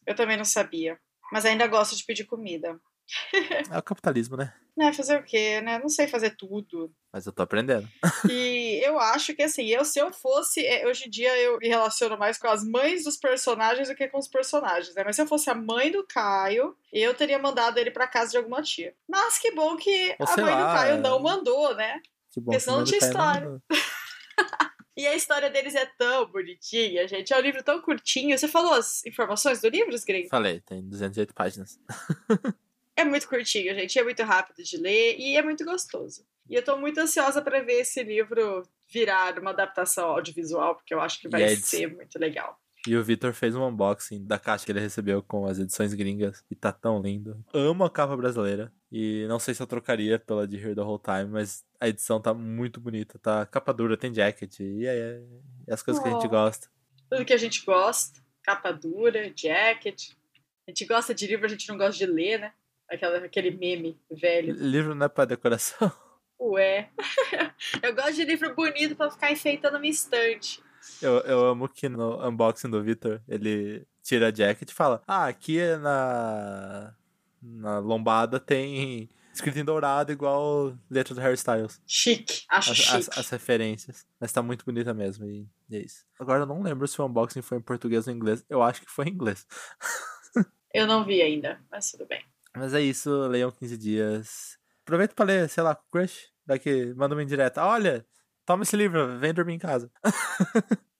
eu 0.04 0.16
também 0.16 0.36
não 0.36 0.44
sabia, 0.44 0.98
mas 1.30 1.44
ainda 1.44 1.66
gosto 1.68 1.96
de 1.96 2.04
pedir 2.04 2.24
comida. 2.24 2.78
É 3.70 3.78
o 3.78 3.82
capitalismo, 3.82 4.36
né? 4.36 4.52
É, 4.80 4.92
fazer 4.92 5.18
o 5.18 5.22
quê, 5.22 5.60
né? 5.60 5.78
Não 5.78 5.88
sei 5.88 6.06
fazer 6.08 6.30
tudo. 6.30 6.90
Mas 7.12 7.26
eu 7.26 7.32
tô 7.32 7.42
aprendendo. 7.42 7.86
e 8.30 8.80
eu 8.82 8.98
acho 8.98 9.34
que, 9.34 9.42
assim, 9.42 9.66
eu, 9.66 9.84
se 9.84 9.98
eu 9.98 10.10
fosse. 10.12 10.64
É, 10.64 10.86
hoje 10.86 11.06
em 11.06 11.10
dia 11.10 11.36
eu 11.38 11.58
me 11.58 11.68
relaciono 11.68 12.16
mais 12.16 12.38
com 12.38 12.48
as 12.48 12.64
mães 12.64 13.04
dos 13.04 13.18
personagens 13.18 13.88
do 13.88 13.94
que 13.94 14.08
com 14.08 14.18
os 14.18 14.28
personagens, 14.28 14.94
né? 14.94 15.02
Mas 15.04 15.16
se 15.16 15.22
eu 15.22 15.26
fosse 15.26 15.50
a 15.50 15.54
mãe 15.54 15.90
do 15.90 16.06
Caio, 16.06 16.74
eu 16.90 17.14
teria 17.14 17.38
mandado 17.38 17.78
ele 17.78 17.90
pra 17.90 18.08
casa 18.08 18.30
de 18.30 18.38
alguma 18.38 18.62
tia. 18.62 18.94
Mas 19.06 19.38
que 19.38 19.50
bom 19.50 19.76
que 19.76 20.16
Ou 20.18 20.26
a 20.26 20.36
mãe 20.38 20.54
lá, 20.54 20.66
do 20.66 20.78
Caio 20.78 20.94
é... 20.94 20.98
não 20.98 21.20
mandou, 21.20 21.74
né? 21.74 22.00
Que 22.30 22.40
bom 22.40 22.46
Porque 22.46 22.60
senão 22.60 22.78
não 22.78 22.84
tinha 22.84 22.98
história. 22.98 23.62
E 24.94 25.06
a 25.06 25.14
história 25.14 25.48
deles 25.48 25.74
é 25.74 25.86
tão 25.86 26.26
bonitinha, 26.26 27.08
gente. 27.08 27.32
É 27.32 27.38
um 27.38 27.40
livro 27.40 27.62
tão 27.62 27.80
curtinho. 27.80 28.36
Você 28.36 28.46
falou 28.46 28.74
as 28.74 29.04
informações 29.06 29.60
do 29.60 29.68
livro, 29.68 29.94
Greg? 30.06 30.28
Falei, 30.28 30.60
tem 30.60 30.86
208 30.86 31.32
páginas. 31.32 31.80
É 32.96 33.04
muito 33.04 33.28
curtinho, 33.28 33.74
gente. 33.74 33.98
É 33.98 34.04
muito 34.04 34.22
rápido 34.22 34.62
de 34.62 34.76
ler 34.76 35.16
e 35.18 35.36
é 35.36 35.42
muito 35.42 35.64
gostoso. 35.64 36.24
E 36.48 36.54
eu 36.54 36.62
tô 36.62 36.76
muito 36.76 36.98
ansiosa 36.98 37.40
para 37.40 37.62
ver 37.62 37.80
esse 37.80 38.02
livro 38.02 38.62
virar 38.90 39.38
uma 39.38 39.50
adaptação 39.50 40.10
audiovisual, 40.10 40.74
porque 40.74 40.92
eu 40.92 41.00
acho 41.00 41.20
que 41.20 41.28
vai 41.28 41.56
ser 41.56 41.86
muito 41.86 42.18
legal. 42.18 42.58
E 42.86 42.96
o 42.96 43.04
Victor 43.04 43.32
fez 43.32 43.54
um 43.54 43.64
unboxing 43.64 44.26
da 44.26 44.38
caixa 44.38 44.64
que 44.64 44.72
ele 44.72 44.80
recebeu 44.80 45.22
com 45.22 45.46
as 45.46 45.58
edições 45.58 45.94
gringas 45.94 46.44
e 46.50 46.56
tá 46.56 46.72
tão 46.72 47.00
lindo. 47.00 47.42
Amo 47.54 47.84
a 47.84 47.90
capa 47.90 48.16
brasileira 48.16 48.72
e 48.90 49.24
não 49.28 49.38
sei 49.38 49.54
se 49.54 49.62
eu 49.62 49.68
trocaria 49.68 50.18
pela 50.18 50.48
de 50.48 50.56
Here 50.56 50.74
the 50.74 50.80
Whole 50.80 51.00
Time, 51.00 51.30
mas 51.30 51.64
a 51.80 51.88
edição 51.88 52.20
tá 52.20 52.34
muito 52.34 52.80
bonita. 52.80 53.20
Tá 53.20 53.46
capa 53.46 53.72
dura, 53.72 53.96
tem 53.96 54.12
jacket 54.12 54.58
e 54.58 54.84
é, 54.84 55.22
é 55.68 55.72
as 55.72 55.80
coisas 55.80 56.00
oh, 56.00 56.04
que 56.04 56.10
a 56.12 56.12
gente 56.12 56.28
gosta. 56.28 56.68
Tudo 57.08 57.24
que 57.24 57.32
a 57.32 57.38
gente 57.38 57.64
gosta, 57.64 58.20
capa 58.42 58.72
dura, 58.72 59.32
jacket. 59.34 60.10
A 60.66 60.70
gente 60.70 60.84
gosta 60.84 61.14
de 61.14 61.26
livro, 61.28 61.46
a 61.46 61.48
gente 61.48 61.68
não 61.68 61.78
gosta 61.78 61.96
de 61.96 62.06
ler, 62.06 62.40
né? 62.40 62.52
Aquela, 62.92 63.16
aquele 63.24 63.50
meme 63.50 63.98
velho. 64.10 64.54
Livro 64.54 64.94
não 64.94 65.06
é 65.06 65.08
pra 65.08 65.24
decoração? 65.24 65.90
Ué. 66.38 66.90
eu 67.82 67.94
gosto 67.94 68.16
de 68.16 68.24
livro 68.24 68.54
bonito 68.54 68.94
pra 68.94 69.10
ficar 69.10 69.32
enfeitando 69.32 69.80
minha 69.80 69.90
estante. 69.90 70.62
Eu, 71.00 71.20
eu 71.20 71.46
amo 71.46 71.68
que 71.68 71.88
no 71.88 72.22
unboxing 72.28 72.68
do 72.68 72.82
Victor, 72.82 73.22
ele 73.26 73.86
tira 74.02 74.28
a 74.28 74.34
jacket 74.34 74.68
e 74.68 74.74
fala: 74.74 75.02
Ah, 75.06 75.26
aqui 75.26 75.58
é 75.58 75.76
na. 75.78 76.94
Na 77.40 77.78
lombada 77.78 78.38
tem 78.38 79.08
escrito 79.32 79.58
em 79.58 79.64
dourado, 79.64 80.12
igual 80.12 80.76
letra 80.90 81.14
do 81.14 81.20
Harry 81.20 81.34
Styles. 81.34 81.80
Chique, 81.86 82.44
acho 82.48 82.72
as, 82.72 82.76
chique. 82.76 82.96
As, 82.96 83.18
as, 83.18 83.30
referências. 83.30 84.06
Mas 84.20 84.30
tá 84.30 84.42
muito 84.42 84.64
bonita 84.64 84.92
mesmo, 84.94 85.24
e, 85.24 85.48
e 85.68 85.76
é 85.76 85.80
isso. 85.80 86.04
Agora 86.20 86.42
eu 86.42 86.46
não 86.46 86.62
lembro 86.62 86.86
se 86.86 87.00
o 87.00 87.06
unboxing 87.06 87.42
foi 87.42 87.58
em 87.58 87.62
português 87.62 88.06
ou 88.06 88.12
em 88.12 88.16
inglês. 88.16 88.44
Eu 88.48 88.62
acho 88.62 88.82
que 88.82 88.90
foi 88.90 89.06
em 89.06 89.12
inglês. 89.12 89.46
eu 90.72 90.86
não 90.86 91.04
vi 91.04 91.20
ainda, 91.20 91.60
mas 91.70 91.90
tudo 91.90 92.06
bem. 92.06 92.22
Mas 92.56 92.74
é 92.74 92.80
isso, 92.80 93.10
leiam 93.28 93.50
15 93.50 93.78
dias. 93.78 94.58
Aproveita 94.82 95.14
pra 95.14 95.24
ler, 95.24 95.48
sei 95.48 95.62
lá, 95.62 95.74
crush. 95.90 96.30
Daqui, 96.44 96.92
manda 96.94 97.14
uma 97.14 97.22
indireta. 97.22 97.64
Olha, 97.64 98.06
toma 98.44 98.64
esse 98.64 98.76
livro, 98.76 99.18
vem 99.18 99.32
dormir 99.32 99.54
em 99.54 99.58
casa. 99.58 99.90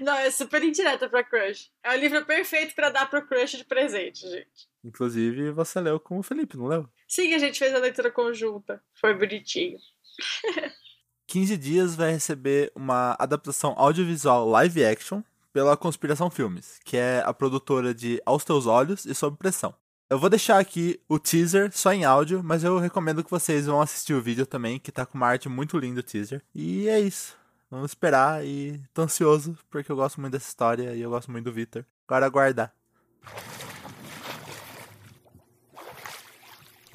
Não, 0.00 0.14
é 0.14 0.30
super 0.30 0.62
indireta 0.62 1.08
pra 1.08 1.24
crush. 1.24 1.70
É 1.82 1.94
o 1.94 1.98
livro 1.98 2.24
perfeito 2.24 2.74
para 2.74 2.90
dar 2.90 3.10
pro 3.10 3.26
crush 3.26 3.56
de 3.56 3.64
presente, 3.64 4.28
gente. 4.28 4.68
Inclusive, 4.84 5.50
você 5.50 5.80
leu 5.80 5.98
com 5.98 6.18
o 6.18 6.22
Felipe, 6.22 6.56
não 6.56 6.66
leu? 6.66 6.88
Sim, 7.08 7.34
a 7.34 7.38
gente 7.38 7.58
fez 7.58 7.74
a 7.74 7.78
leitura 7.78 8.10
conjunta. 8.10 8.80
Foi 8.94 9.14
bonitinho. 9.14 9.78
15 11.26 11.56
dias 11.56 11.96
vai 11.96 12.12
receber 12.12 12.70
uma 12.74 13.16
adaptação 13.18 13.74
audiovisual 13.76 14.48
live 14.48 14.84
action 14.84 15.22
pela 15.52 15.76
Conspiração 15.76 16.30
Filmes, 16.30 16.78
que 16.84 16.96
é 16.96 17.20
a 17.26 17.34
produtora 17.34 17.92
de 17.92 18.22
Aos 18.24 18.44
Teus 18.44 18.66
Olhos 18.66 19.04
e 19.04 19.14
Sob 19.14 19.36
Pressão. 19.36 19.74
Eu 20.08 20.20
vou 20.20 20.30
deixar 20.30 20.60
aqui 20.60 21.00
o 21.08 21.18
teaser 21.18 21.72
só 21.72 21.92
em 21.92 22.04
áudio, 22.04 22.40
mas 22.40 22.62
eu 22.62 22.78
recomendo 22.78 23.24
que 23.24 23.30
vocês 23.30 23.66
vão 23.66 23.80
assistir 23.80 24.14
o 24.14 24.22
vídeo 24.22 24.46
também, 24.46 24.78
que 24.78 24.92
tá 24.92 25.04
com 25.04 25.18
uma 25.18 25.26
arte 25.26 25.48
muito 25.48 25.76
linda 25.76 25.98
o 25.98 26.02
teaser. 26.02 26.40
E 26.54 26.88
é 26.88 27.00
isso. 27.00 27.36
Vamos 27.68 27.90
esperar 27.90 28.46
e 28.46 28.80
tô 28.94 29.02
ansioso, 29.02 29.58
porque 29.68 29.90
eu 29.90 29.96
gosto 29.96 30.20
muito 30.20 30.34
dessa 30.34 30.48
história 30.48 30.94
e 30.94 31.00
eu 31.00 31.10
gosto 31.10 31.28
muito 31.32 31.46
do 31.46 31.52
Victor. 31.52 31.84
Agora 32.06 32.24
aguardar. 32.24 32.72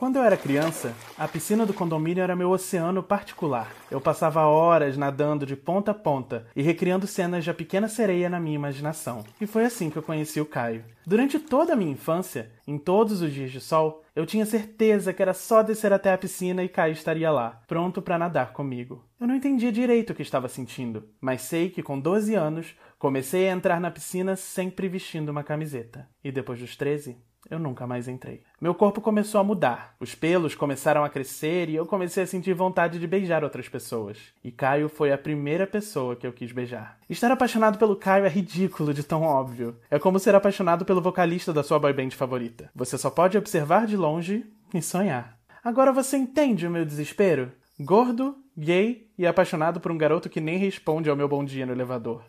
Quando 0.01 0.15
eu 0.15 0.23
era 0.23 0.35
criança, 0.35 0.95
a 1.15 1.27
piscina 1.27 1.63
do 1.63 1.75
condomínio 1.75 2.23
era 2.23 2.35
meu 2.35 2.49
oceano 2.49 3.03
particular. 3.03 3.71
Eu 3.91 4.01
passava 4.01 4.47
horas 4.47 4.97
nadando 4.97 5.45
de 5.45 5.55
ponta 5.55 5.91
a 5.91 5.93
ponta 5.93 6.47
e 6.55 6.63
recriando 6.63 7.05
cenas 7.05 7.43
de 7.43 7.51
A 7.51 7.53
Pequena 7.53 7.87
Sereia 7.87 8.27
na 8.27 8.39
minha 8.39 8.55
imaginação. 8.55 9.23
E 9.39 9.45
foi 9.45 9.63
assim 9.63 9.91
que 9.91 9.97
eu 9.97 10.01
conheci 10.01 10.41
o 10.41 10.45
Caio. 10.47 10.83
Durante 11.05 11.37
toda 11.37 11.73
a 11.73 11.75
minha 11.75 11.91
infância, 11.91 12.51
em 12.65 12.79
todos 12.79 13.21
os 13.21 13.31
dias 13.31 13.51
de 13.51 13.61
sol, 13.61 14.03
eu 14.15 14.25
tinha 14.25 14.43
certeza 14.43 15.13
que 15.13 15.21
era 15.21 15.35
só 15.35 15.61
descer 15.61 15.93
até 15.93 16.11
a 16.11 16.17
piscina 16.17 16.63
e 16.63 16.67
Caio 16.67 16.93
estaria 16.93 17.29
lá, 17.29 17.61
pronto 17.67 18.01
para 18.01 18.17
nadar 18.17 18.53
comigo. 18.53 19.05
Eu 19.19 19.27
não 19.27 19.35
entendia 19.35 19.71
direito 19.71 20.13
o 20.13 20.15
que 20.15 20.23
estava 20.23 20.49
sentindo, 20.49 21.09
mas 21.21 21.43
sei 21.43 21.69
que 21.69 21.83
com 21.83 21.99
12 21.99 22.33
anos 22.33 22.75
comecei 22.97 23.47
a 23.47 23.53
entrar 23.53 23.79
na 23.79 23.91
piscina 23.91 24.35
sempre 24.35 24.89
vestindo 24.89 25.29
uma 25.29 25.43
camiseta. 25.43 26.09
E 26.23 26.31
depois 26.31 26.59
dos 26.59 26.75
13, 26.75 27.17
eu 27.49 27.59
nunca 27.59 27.87
mais 27.87 28.07
entrei. 28.07 28.43
Meu 28.59 28.75
corpo 28.75 29.01
começou 29.01 29.41
a 29.41 29.43
mudar, 29.43 29.95
os 29.99 30.13
pelos 30.13 30.55
começaram 30.55 31.03
a 31.03 31.09
crescer 31.09 31.69
e 31.69 31.75
eu 31.75 31.85
comecei 31.85 32.23
a 32.23 32.27
sentir 32.27 32.53
vontade 32.53 32.99
de 32.99 33.07
beijar 33.07 33.43
outras 33.43 33.67
pessoas. 33.67 34.17
E 34.43 34.51
Caio 34.51 34.87
foi 34.87 35.11
a 35.11 35.17
primeira 35.17 35.65
pessoa 35.65 36.15
que 36.15 36.25
eu 36.25 36.33
quis 36.33 36.51
beijar. 36.51 36.97
Estar 37.09 37.31
apaixonado 37.31 37.77
pelo 37.77 37.95
Caio 37.95 38.25
é 38.25 38.29
ridículo 38.29 38.93
de 38.93 39.03
tão 39.03 39.23
óbvio. 39.23 39.77
É 39.89 39.97
como 39.97 40.19
ser 40.19 40.35
apaixonado 40.35 40.85
pelo 40.85 41.01
vocalista 41.01 41.51
da 41.51 41.63
sua 41.63 41.79
boyband 41.79 42.11
favorita. 42.11 42.69
Você 42.75 42.97
só 42.97 43.09
pode 43.09 43.37
observar 43.37 43.87
de 43.87 43.97
longe 43.97 44.45
e 44.73 44.81
sonhar. 44.81 45.37
Agora 45.63 45.91
você 45.91 46.17
entende 46.17 46.65
o 46.65 46.71
meu 46.71 46.85
desespero? 46.85 47.51
Gordo, 47.79 48.35
gay 48.57 49.09
e 49.17 49.25
apaixonado 49.25 49.79
por 49.79 49.91
um 49.91 49.97
garoto 49.97 50.29
que 50.29 50.39
nem 50.39 50.57
responde 50.57 51.09
ao 51.09 51.15
meu 51.15 51.27
bom 51.27 51.43
dia 51.43 51.65
no 51.65 51.73
elevador. 51.73 52.23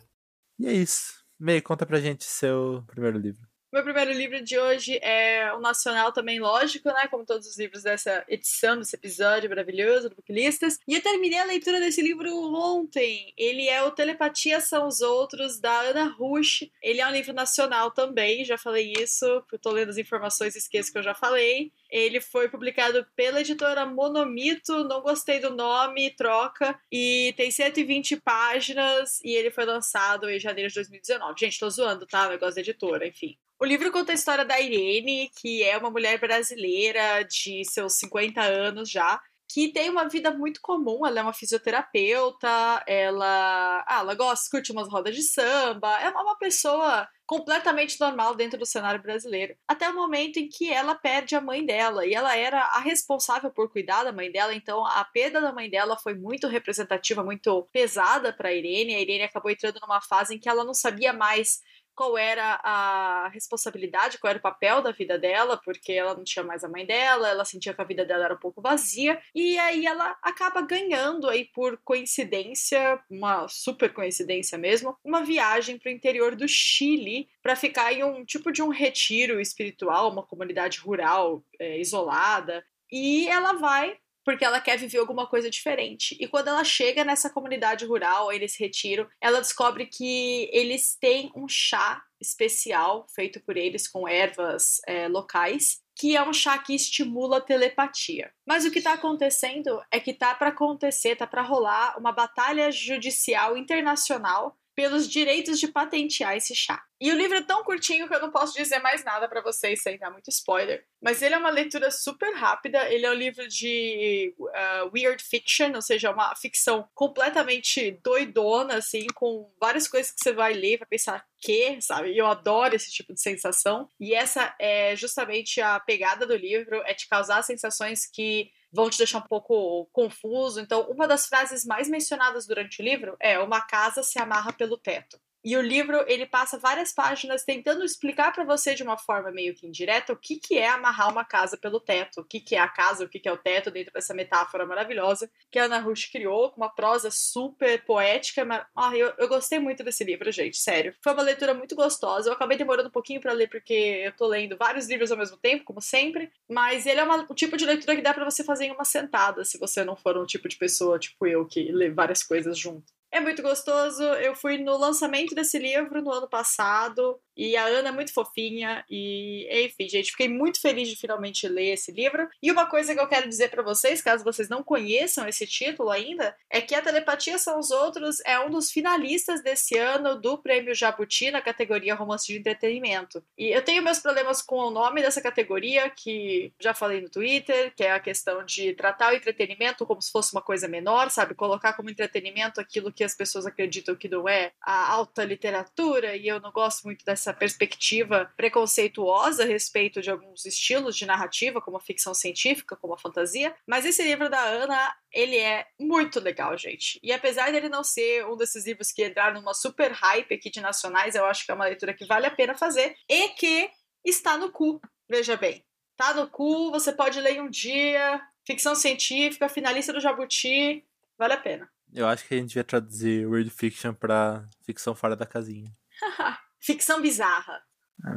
E 0.59 0.67
é 0.67 0.73
isso. 0.73 1.23
Meio, 1.39 1.61
conta 1.61 1.85
pra 1.85 1.99
gente 1.99 2.23
seu 2.23 2.83
primeiro 2.87 3.17
livro. 3.17 3.52
Meu 3.73 3.81
primeiro 3.81 4.13
livro 4.13 4.39
de 4.39 4.55
hoje 4.55 4.99
é 5.01 5.51
o 5.55 5.59
nacional 5.59 6.11
também, 6.11 6.39
lógico, 6.39 6.89
né? 6.89 7.07
Como 7.07 7.25
todos 7.25 7.47
os 7.47 7.57
livros 7.57 7.81
dessa 7.81 8.23
edição, 8.27 8.77
desse 8.77 8.95
episódio 8.95 9.49
maravilhoso 9.49 10.09
do 10.09 10.15
Booklistas. 10.15 10.77
E 10.87 10.93
eu 10.93 11.01
terminei 11.01 11.39
a 11.39 11.43
leitura 11.43 11.79
desse 11.79 11.99
livro 11.99 12.29
ontem. 12.53 13.33
Ele 13.35 13.67
é 13.67 13.81
o 13.81 13.89
Telepatia 13.89 14.61
São 14.61 14.87
os 14.87 15.01
Outros, 15.01 15.59
da 15.59 15.75
Ana 15.75 16.03
Rush. 16.05 16.69
Ele 16.83 17.01
é 17.01 17.07
um 17.07 17.11
livro 17.11 17.33
nacional 17.33 17.89
também, 17.89 18.45
já 18.45 18.59
falei 18.59 18.93
isso. 18.99 19.25
Eu 19.51 19.57
tô 19.57 19.71
lendo 19.71 19.89
as 19.89 19.97
informações 19.97 20.53
e 20.53 20.59
esqueço 20.59 20.91
que 20.91 20.99
eu 20.99 21.03
já 21.03 21.15
falei. 21.15 21.71
Ele 21.89 22.21
foi 22.21 22.49
publicado 22.49 23.03
pela 23.15 23.41
editora 23.41 23.87
Monomito, 23.87 24.83
não 24.83 25.01
gostei 25.01 25.39
do 25.39 25.49
nome, 25.49 26.11
troca. 26.11 26.79
E 26.91 27.33
tem 27.35 27.49
120 27.49 28.17
páginas 28.17 29.19
e 29.23 29.31
ele 29.35 29.49
foi 29.49 29.65
lançado 29.65 30.29
em 30.29 30.39
janeiro 30.39 30.69
de 30.69 30.75
2019. 30.75 31.33
Gente, 31.39 31.59
tô 31.59 31.67
zoando, 31.71 32.05
tá? 32.05 32.27
O 32.27 32.29
negócio 32.29 32.53
da 32.53 32.61
editora, 32.61 33.07
enfim. 33.07 33.35
O 33.63 33.65
livro 33.65 33.93
conta 33.93 34.11
a 34.11 34.15
história 34.15 34.43
da 34.43 34.59
Irene, 34.59 35.31
que 35.39 35.63
é 35.63 35.77
uma 35.77 35.89
mulher 35.89 36.19
brasileira 36.19 37.23
de 37.23 37.63
seus 37.63 37.93
50 37.93 38.41
anos 38.41 38.89
já, 38.89 39.21
que 39.47 39.69
tem 39.71 39.89
uma 39.89 40.09
vida 40.09 40.31
muito 40.31 40.59
comum. 40.61 41.05
Ela 41.07 41.21
é 41.21 41.23
uma 41.23 41.31
fisioterapeuta, 41.31 42.83
ela, 42.85 43.85
ah, 43.87 43.99
ela 44.01 44.15
gosta, 44.15 44.49
curte 44.51 44.73
umas 44.73 44.89
rodas 44.89 45.15
de 45.15 45.23
samba, 45.23 45.97
é 46.01 46.09
uma 46.09 46.37
pessoa 46.37 47.07
completamente 47.25 47.97
normal 48.01 48.35
dentro 48.35 48.59
do 48.59 48.65
cenário 48.65 49.01
brasileiro. 49.01 49.55
Até 49.65 49.89
o 49.89 49.95
momento 49.95 50.39
em 50.39 50.49
que 50.49 50.69
ela 50.69 50.93
perde 50.93 51.33
a 51.33 51.39
mãe 51.39 51.65
dela, 51.65 52.05
e 52.05 52.13
ela 52.13 52.35
era 52.35 52.59
a 52.59 52.79
responsável 52.79 53.49
por 53.49 53.71
cuidar 53.71 54.03
da 54.03 54.11
mãe 54.11 54.29
dela, 54.29 54.53
então 54.53 54.85
a 54.85 55.05
perda 55.05 55.39
da 55.39 55.53
mãe 55.53 55.69
dela 55.69 55.95
foi 55.95 56.15
muito 56.15 56.47
representativa, 56.47 57.23
muito 57.23 57.65
pesada 57.71 58.33
para 58.33 58.53
Irene. 58.53 58.93
A 58.93 58.99
Irene 58.99 59.23
acabou 59.23 59.49
entrando 59.49 59.79
numa 59.81 60.01
fase 60.01 60.35
em 60.35 60.39
que 60.39 60.49
ela 60.49 60.65
não 60.65 60.73
sabia 60.73 61.13
mais 61.13 61.61
qual 61.95 62.17
era 62.17 62.59
a 62.63 63.29
responsabilidade, 63.29 64.17
qual 64.17 64.29
era 64.29 64.39
o 64.39 64.41
papel 64.41 64.81
da 64.81 64.91
vida 64.91 65.17
dela, 65.17 65.57
porque 65.57 65.91
ela 65.91 66.15
não 66.15 66.23
tinha 66.23 66.43
mais 66.43 66.63
a 66.63 66.69
mãe 66.69 66.85
dela, 66.85 67.29
ela 67.29 67.45
sentia 67.45 67.73
que 67.73 67.81
a 67.81 67.85
vida 67.85 68.05
dela 68.05 68.25
era 68.25 68.33
um 68.33 68.39
pouco 68.39 68.61
vazia, 68.61 69.21
e 69.33 69.57
aí 69.57 69.85
ela 69.85 70.17
acaba 70.21 70.61
ganhando 70.61 71.29
aí 71.29 71.45
por 71.45 71.79
coincidência, 71.83 72.99
uma 73.09 73.47
super 73.47 73.93
coincidência 73.93 74.57
mesmo, 74.57 74.97
uma 75.03 75.23
viagem 75.23 75.77
para 75.77 75.89
o 75.89 75.93
interior 75.93 76.35
do 76.35 76.47
Chile 76.47 77.29
para 77.41 77.55
ficar 77.55 77.93
em 77.93 78.03
um 78.03 78.25
tipo 78.25 78.51
de 78.51 78.61
um 78.61 78.69
retiro 78.69 79.39
espiritual, 79.39 80.11
uma 80.11 80.25
comunidade 80.25 80.79
rural 80.79 81.43
é, 81.59 81.79
isolada, 81.79 82.65
e 82.91 83.27
ela 83.27 83.53
vai 83.53 83.97
porque 84.23 84.45
ela 84.45 84.61
quer 84.61 84.77
viver 84.77 84.99
alguma 84.99 85.27
coisa 85.27 85.49
diferente. 85.49 86.17
E 86.19 86.27
quando 86.27 86.47
ela 86.47 86.63
chega 86.63 87.03
nessa 87.03 87.29
comunidade 87.29 87.85
rural, 87.85 88.31
eles 88.31 88.55
retiram, 88.55 89.07
ela 89.21 89.39
descobre 89.39 89.85
que 89.85 90.49
eles 90.51 90.95
têm 90.95 91.31
um 91.35 91.47
chá 91.47 92.03
especial 92.19 93.05
feito 93.13 93.39
por 93.41 93.57
eles 93.57 93.87
com 93.87 94.07
ervas 94.07 94.81
é, 94.87 95.07
locais 95.07 95.83
que 95.95 96.15
é 96.15 96.27
um 96.27 96.33
chá 96.33 96.57
que 96.57 96.73
estimula 96.73 97.37
a 97.37 97.41
telepatia. 97.41 98.31
Mas 98.45 98.65
o 98.65 98.71
que 98.71 98.79
está 98.79 98.93
acontecendo 98.93 99.81
é 99.91 99.99
que 99.99 100.13
tá 100.13 100.33
para 100.33 100.49
acontecer, 100.49 101.15
tá 101.15 101.27
para 101.27 101.41
rolar 101.41 101.97
uma 101.99 102.11
batalha 102.11 102.71
judicial 102.71 103.55
internacional 103.55 104.57
pelos 104.75 105.07
direitos 105.07 105.59
de 105.59 105.67
patentear 105.67 106.35
esse 106.35 106.55
chá. 106.55 106.83
E 106.99 107.11
o 107.11 107.15
livro 107.15 107.37
é 107.37 107.41
tão 107.41 107.63
curtinho 107.63 108.07
que 108.07 108.15
eu 108.15 108.21
não 108.21 108.31
posso 108.31 108.53
dizer 108.53 108.79
mais 108.79 109.03
nada 109.03 109.27
para 109.27 109.41
vocês 109.41 109.81
sem 109.81 109.97
dar 109.97 110.09
muito 110.09 110.29
spoiler. 110.29 110.85
Mas 111.01 111.21
ele 111.21 111.35
é 111.35 111.37
uma 111.37 111.49
leitura 111.49 111.91
super 111.91 112.33
rápida. 112.33 112.89
Ele 112.89 113.05
é 113.05 113.11
um 113.11 113.15
livro 113.15 113.45
de 113.47 114.33
uh, 114.39 114.89
weird 114.93 115.21
fiction, 115.21 115.73
ou 115.75 115.81
seja, 115.81 116.11
uma 116.11 116.33
ficção 116.35 116.87
completamente 116.93 117.99
doidona, 118.03 118.75
assim, 118.75 119.05
com 119.13 119.51
várias 119.59 119.87
coisas 119.87 120.11
que 120.11 120.23
você 120.23 120.31
vai 120.31 120.53
ler, 120.53 120.77
vai 120.77 120.87
pensar 120.87 121.25
que, 121.39 121.81
sabe? 121.81 122.13
E 122.13 122.17
eu 122.17 122.25
adoro 122.25 122.73
esse 122.73 122.89
tipo 122.89 123.13
de 123.13 123.21
sensação. 123.21 123.89
E 123.99 124.13
essa 124.13 124.55
é 124.57 124.95
justamente 124.95 125.59
a 125.59 125.79
pegada 125.81 126.25
do 126.25 126.37
livro, 126.37 126.81
é 126.85 126.93
te 126.93 127.07
causar 127.09 127.43
sensações 127.43 128.05
que 128.05 128.49
vão 128.73 128.89
te 128.89 128.97
deixar 128.97 129.19
um 129.19 129.27
pouco 129.27 129.87
confuso. 129.93 130.59
Então, 130.59 130.89
uma 130.89 131.07
das 131.07 131.27
frases 131.27 131.63
mais 131.63 131.87
mencionadas 131.87 132.47
durante 132.47 132.81
o 132.81 132.83
livro 132.83 133.15
é: 133.19 133.39
Uma 133.39 133.61
casa 133.61 134.01
se 134.01 134.19
amarra 134.19 134.51
pelo 134.51 134.77
teto. 134.77 135.19
E 135.43 135.57
o 135.57 135.61
livro 135.61 136.03
ele 136.07 136.25
passa 136.25 136.57
várias 136.57 136.93
páginas 136.93 137.43
tentando 137.43 137.83
explicar 137.83 138.31
para 138.31 138.45
você 138.45 138.73
de 138.73 138.83
uma 138.83 138.97
forma 138.97 139.29
meio 139.31 139.53
que 139.53 139.67
indireta 139.67 140.13
o 140.13 140.17
que, 140.17 140.37
que 140.37 140.57
é 140.57 140.69
amarrar 140.69 141.11
uma 141.11 141.25
casa 141.25 141.57
pelo 141.57 141.79
teto, 141.79 142.21
o 142.21 142.23
que, 142.23 142.39
que 142.39 142.55
é 142.55 142.59
a 142.59 142.67
casa, 142.67 143.03
o 143.03 143.09
que, 143.09 143.19
que 143.19 143.27
é 143.27 143.31
o 143.31 143.37
teto, 143.37 143.69
dentro 143.69 143.91
dessa 143.91 144.13
metáfora 144.13 144.65
maravilhosa 144.65 145.29
que 145.51 145.59
a 145.59 145.65
Ana 145.65 145.79
Rush 145.79 146.05
criou, 146.05 146.51
com 146.51 146.61
uma 146.61 146.69
prosa 146.69 147.11
super 147.11 147.83
poética. 147.83 148.45
Mas, 148.45 148.65
ah, 148.75 148.95
eu, 148.95 149.13
eu 149.17 149.27
gostei 149.27 149.59
muito 149.59 149.83
desse 149.83 150.03
livro, 150.03 150.31
gente, 150.31 150.57
sério. 150.57 150.95
Foi 151.03 151.13
uma 151.13 151.23
leitura 151.23 151.53
muito 151.53 151.75
gostosa. 151.75 152.29
Eu 152.29 152.33
acabei 152.33 152.57
demorando 152.57 152.89
um 152.89 152.91
pouquinho 152.91 153.19
para 153.19 153.33
ler 153.33 153.49
porque 153.49 153.73
eu 153.73 154.15
tô 154.15 154.27
lendo 154.27 154.55
vários 154.57 154.87
livros 154.87 155.11
ao 155.11 155.17
mesmo 155.17 155.37
tempo, 155.37 155.65
como 155.65 155.81
sempre, 155.81 156.31
mas 156.49 156.85
ele 156.85 156.99
é 156.99 157.03
uma, 157.03 157.17
um 157.29 157.35
tipo 157.35 157.57
de 157.57 157.65
leitura 157.65 157.95
que 157.95 158.01
dá 158.01 158.13
para 158.13 158.25
você 158.25 158.43
fazer 158.43 158.65
em 158.65 158.71
uma 158.71 158.85
sentada, 158.85 159.43
se 159.43 159.57
você 159.57 159.83
não 159.83 159.95
for 159.95 160.17
um 160.17 160.25
tipo 160.25 160.47
de 160.47 160.55
pessoa 160.55 160.97
tipo 160.97 161.27
eu 161.27 161.45
que 161.45 161.71
lê 161.71 161.89
várias 161.89 162.23
coisas 162.23 162.57
junto. 162.57 162.93
É 163.13 163.19
muito 163.19 163.43
gostoso. 163.43 164.01
Eu 164.03 164.35
fui 164.35 164.57
no 164.57 164.75
lançamento 164.75 165.35
desse 165.35 165.59
livro 165.59 166.01
no 166.01 166.11
ano 166.11 166.27
passado. 166.27 167.21
E 167.35 167.55
a 167.57 167.65
Ana 167.65 167.89
é 167.89 167.91
muito 167.91 168.13
fofinha. 168.13 168.83
E, 168.89 169.47
enfim, 169.65 169.87
gente, 169.87 170.11
fiquei 170.11 170.29
muito 170.29 170.59
feliz 170.59 170.89
de 170.89 170.95
finalmente 170.95 171.47
ler 171.47 171.73
esse 171.73 171.91
livro. 171.91 172.27
E 172.41 172.51
uma 172.51 172.65
coisa 172.65 172.93
que 172.93 172.99
eu 172.99 173.07
quero 173.07 173.27
dizer 173.27 173.49
para 173.49 173.63
vocês, 173.63 174.01
caso 174.01 174.23
vocês 174.23 174.49
não 174.49 174.63
conheçam 174.63 175.27
esse 175.27 175.45
título 175.45 175.89
ainda, 175.89 176.35
é 176.49 176.61
que 176.61 176.75
A 176.75 176.81
Telepatia 176.81 177.37
São 177.37 177.59
os 177.59 177.71
Outros 177.71 178.19
é 178.25 178.39
um 178.39 178.49
dos 178.49 178.71
finalistas 178.71 179.41
desse 179.41 179.77
ano 179.77 180.19
do 180.19 180.37
Prêmio 180.37 180.75
Jabuti 180.75 181.31
na 181.31 181.41
categoria 181.41 181.95
Romance 181.95 182.27
de 182.27 182.37
Entretenimento. 182.37 183.23
E 183.37 183.49
eu 183.49 183.61
tenho 183.63 183.83
meus 183.83 183.99
problemas 183.99 184.41
com 184.41 184.57
o 184.57 184.71
nome 184.71 185.01
dessa 185.01 185.21
categoria, 185.21 185.89
que 185.89 186.53
já 186.59 186.73
falei 186.73 187.01
no 187.01 187.09
Twitter, 187.09 187.73
que 187.75 187.83
é 187.83 187.91
a 187.91 187.99
questão 187.99 188.43
de 188.45 188.73
tratar 188.73 189.13
o 189.13 189.15
entretenimento 189.15 189.85
como 189.85 190.01
se 190.01 190.11
fosse 190.11 190.33
uma 190.33 190.41
coisa 190.41 190.67
menor, 190.67 191.09
sabe? 191.09 191.33
Colocar 191.33 191.73
como 191.73 191.89
entretenimento 191.89 192.59
aquilo 192.59 192.91
que 192.91 193.03
as 193.03 193.15
pessoas 193.15 193.45
acreditam 193.45 193.95
que 193.95 194.09
não 194.09 194.27
é 194.27 194.51
a 194.61 194.91
alta 194.91 195.23
literatura, 195.23 196.15
e 196.15 196.27
eu 196.27 196.39
não 196.39 196.51
gosto 196.51 196.83
muito 196.83 197.05
dessa 197.05 197.22
essa 197.23 197.33
perspectiva 197.33 198.31
preconceituosa 198.35 199.43
a 199.43 199.45
respeito 199.45 200.01
de 200.01 200.11
alguns 200.11 200.45
estilos 200.45 200.95
de 200.95 201.05
narrativa, 201.05 201.61
como 201.61 201.77
a 201.77 201.81
ficção 201.81 202.13
científica, 202.13 202.75
como 202.75 202.93
a 202.93 202.97
fantasia. 202.97 203.55
Mas 203.67 203.85
esse 203.85 204.03
livro 204.03 204.29
da 204.29 204.41
Ana, 204.41 204.93
ele 205.11 205.37
é 205.37 205.65
muito 205.79 206.19
legal, 206.19 206.57
gente. 206.57 206.99
E 207.01 207.11
apesar 207.11 207.51
dele 207.51 207.69
não 207.69 207.83
ser 207.83 208.25
um 208.25 208.35
desses 208.35 208.65
livros 208.65 208.91
que 208.91 209.05
entraram 209.05 209.39
numa 209.39 209.53
super 209.53 209.91
hype 209.91 210.33
aqui 210.33 210.49
de 210.49 210.59
nacionais, 210.59 211.15
eu 211.15 211.25
acho 211.25 211.45
que 211.45 211.51
é 211.51 211.55
uma 211.55 211.65
leitura 211.65 211.93
que 211.93 212.05
vale 212.05 212.25
a 212.25 212.31
pena 212.31 212.55
fazer 212.55 212.95
e 213.09 213.29
que 213.29 213.69
está 214.03 214.37
no 214.37 214.51
cu, 214.51 214.81
veja 215.09 215.37
bem. 215.37 215.63
Tá 215.95 216.13
no 216.13 216.29
cu, 216.29 216.71
você 216.71 216.91
pode 216.91 217.21
ler 217.21 217.41
um 217.41 217.49
dia, 217.49 218.21
ficção 218.45 218.75
científica, 218.75 219.47
finalista 219.47 219.93
do 219.93 220.01
Jabuti, 220.01 220.83
vale 221.17 221.33
a 221.33 221.37
pena. 221.37 221.69
Eu 221.93 222.07
acho 222.07 222.27
que 222.27 222.33
a 222.33 222.37
gente 222.37 222.47
devia 222.49 222.63
traduzir 222.63 223.27
weird 223.27 223.49
fiction 223.49 223.93
pra 223.93 224.43
ficção 224.65 224.95
fora 224.95 225.15
da 225.15 225.25
casinha. 225.25 225.71
Ficção 226.63 227.01
bizarra. 227.01 227.61
Ah, 228.03 228.15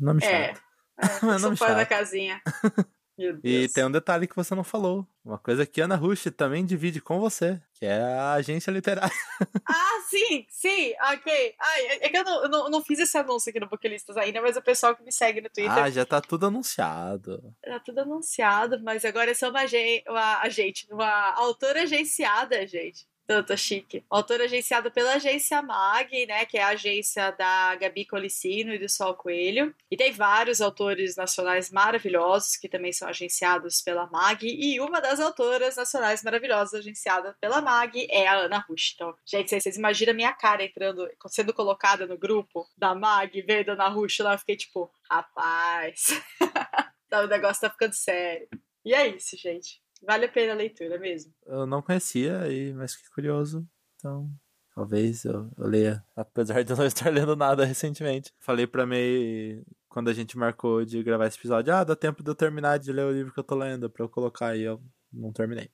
nome 0.00 0.24
é, 0.24 0.54
chato. 0.54 0.62
É, 0.98 1.04
é 1.04 1.08
ficção 1.08 1.56
fora 1.56 1.74
da 1.74 1.86
casinha. 1.86 2.40
E 3.44 3.68
tem 3.68 3.84
um 3.84 3.90
detalhe 3.90 4.26
que 4.26 4.34
você 4.34 4.54
não 4.54 4.64
falou. 4.64 5.06
Uma 5.24 5.38
coisa 5.38 5.66
que 5.66 5.80
Ana 5.80 5.94
Rush 5.94 6.24
também 6.36 6.64
divide 6.64 7.00
com 7.00 7.20
você, 7.20 7.60
que 7.74 7.84
é 7.84 8.02
a 8.02 8.32
agência 8.32 8.70
literária. 8.70 9.14
Ah, 9.68 10.00
sim, 10.08 10.46
sim, 10.48 10.92
ok. 11.12 11.54
Ai, 11.58 11.86
é 12.00 12.08
que 12.08 12.16
eu 12.16 12.24
não, 12.24 12.48
não, 12.48 12.70
não 12.70 12.82
fiz 12.82 12.98
esse 12.98 13.16
anúncio 13.16 13.50
aqui 13.50 13.60
no 13.60 13.68
Booklistas 13.68 14.16
ainda, 14.16 14.40
mas 14.40 14.56
o 14.56 14.62
pessoal 14.62 14.96
que 14.96 15.02
me 15.02 15.12
segue 15.12 15.40
no 15.40 15.48
Twitter. 15.50 15.70
Ah, 15.72 15.90
já 15.90 16.04
tá 16.04 16.20
tudo 16.20 16.46
anunciado. 16.46 17.54
Tá 17.62 17.78
tudo 17.80 18.00
anunciado, 18.00 18.82
mas 18.82 19.04
agora 19.04 19.30
eu 19.30 19.34
sou 19.34 19.50
uma, 19.50 19.60
uma 20.08 20.40
agente, 20.40 20.86
uma 20.90 21.32
autora 21.34 21.82
agenciada, 21.82 22.66
gente. 22.66 23.06
Tanto 23.26 23.56
chique. 23.56 24.04
Autor 24.10 24.40
agenciado 24.40 24.90
pela 24.90 25.14
agência 25.14 25.62
MAG, 25.62 26.26
né? 26.26 26.44
Que 26.44 26.58
é 26.58 26.62
a 26.62 26.68
agência 26.68 27.30
da 27.32 27.74
Gabi 27.76 28.04
Colicino 28.04 28.74
e 28.74 28.78
do 28.78 28.88
Sol 28.88 29.14
Coelho. 29.14 29.74
E 29.90 29.96
tem 29.96 30.12
vários 30.12 30.60
autores 30.60 31.16
nacionais 31.16 31.70
maravilhosos 31.70 32.56
que 32.56 32.68
também 32.68 32.92
são 32.92 33.08
agenciados 33.08 33.80
pela 33.80 34.06
MAG. 34.10 34.46
E 34.46 34.80
uma 34.80 35.00
das 35.00 35.20
autoras 35.20 35.76
nacionais 35.76 36.22
maravilhosas 36.22 36.80
agenciada 36.80 37.36
pela 37.40 37.60
MAG 37.60 38.06
é 38.10 38.26
a 38.26 38.34
Ana 38.34 38.64
Rush. 38.68 38.92
Então, 38.94 39.14
gente, 39.24 39.50
vocês 39.50 39.76
imaginam 39.76 40.12
a 40.12 40.16
minha 40.16 40.32
cara 40.32 40.64
entrando, 40.64 41.08
sendo 41.28 41.54
colocada 41.54 42.06
no 42.06 42.18
grupo 42.18 42.68
da 42.76 42.94
MAG, 42.94 43.40
vendo 43.42 43.70
a 43.70 43.72
Ana 43.74 43.88
Rush 43.88 44.18
lá, 44.18 44.34
eu 44.34 44.38
fiquei 44.38 44.56
tipo, 44.56 44.90
rapaz, 45.08 46.06
o 47.12 47.26
negócio 47.26 47.60
tá 47.60 47.70
ficando 47.70 47.94
sério. 47.94 48.48
E 48.84 48.94
é 48.94 49.06
isso, 49.06 49.36
gente. 49.36 49.80
Vale 50.02 50.26
a 50.26 50.28
pena 50.28 50.52
a 50.52 50.56
leitura 50.56 50.98
mesmo. 50.98 51.32
Eu 51.46 51.66
não 51.66 51.80
conhecia, 51.80 52.42
mas 52.74 52.96
que 52.96 53.08
curioso. 53.10 53.66
Então, 53.96 54.28
talvez 54.74 55.24
eu, 55.24 55.50
eu 55.56 55.66
leia, 55.66 56.04
apesar 56.16 56.62
de 56.62 56.72
eu 56.72 56.76
não 56.76 56.86
estar 56.86 57.10
lendo 57.10 57.36
nada 57.36 57.64
recentemente. 57.64 58.32
Falei 58.40 58.66
pra 58.66 58.84
May, 58.84 59.62
quando 59.88 60.10
a 60.10 60.12
gente 60.12 60.36
marcou 60.36 60.84
de 60.84 61.02
gravar 61.02 61.26
esse 61.26 61.38
episódio, 61.38 61.72
ah, 61.72 61.84
dá 61.84 61.94
tempo 61.94 62.22
de 62.22 62.30
eu 62.30 62.34
terminar 62.34 62.78
de 62.78 62.92
ler 62.92 63.04
o 63.04 63.12
livro 63.12 63.32
que 63.32 63.38
eu 63.38 63.44
tô 63.44 63.54
lendo 63.54 63.88
pra 63.88 64.04
eu 64.04 64.08
colocar 64.08 64.56
e 64.56 64.62
eu 64.62 64.82
não 65.12 65.32
terminei. 65.32 65.70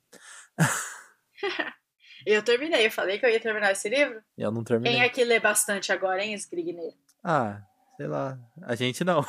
eu 2.27 2.43
terminei, 2.43 2.87
eu 2.87 2.91
falei 2.91 3.19
que 3.19 3.25
eu 3.25 3.31
ia 3.31 3.41
terminar 3.41 3.73
esse 3.73 3.89
livro. 3.89 4.21
E 4.37 4.43
eu 4.43 4.51
não 4.51 4.63
terminei. 4.63 4.93
Quem 4.93 5.03
é 5.03 5.09
que 5.09 5.25
lê 5.25 5.41
bastante 5.41 5.91
agora, 5.91 6.23
hein, 6.23 6.35
Scrigner? 6.35 6.93
Ah, 7.25 7.63
sei 7.97 8.07
lá. 8.07 8.39
A 8.63 8.75
gente 8.75 9.05
não. 9.05 9.25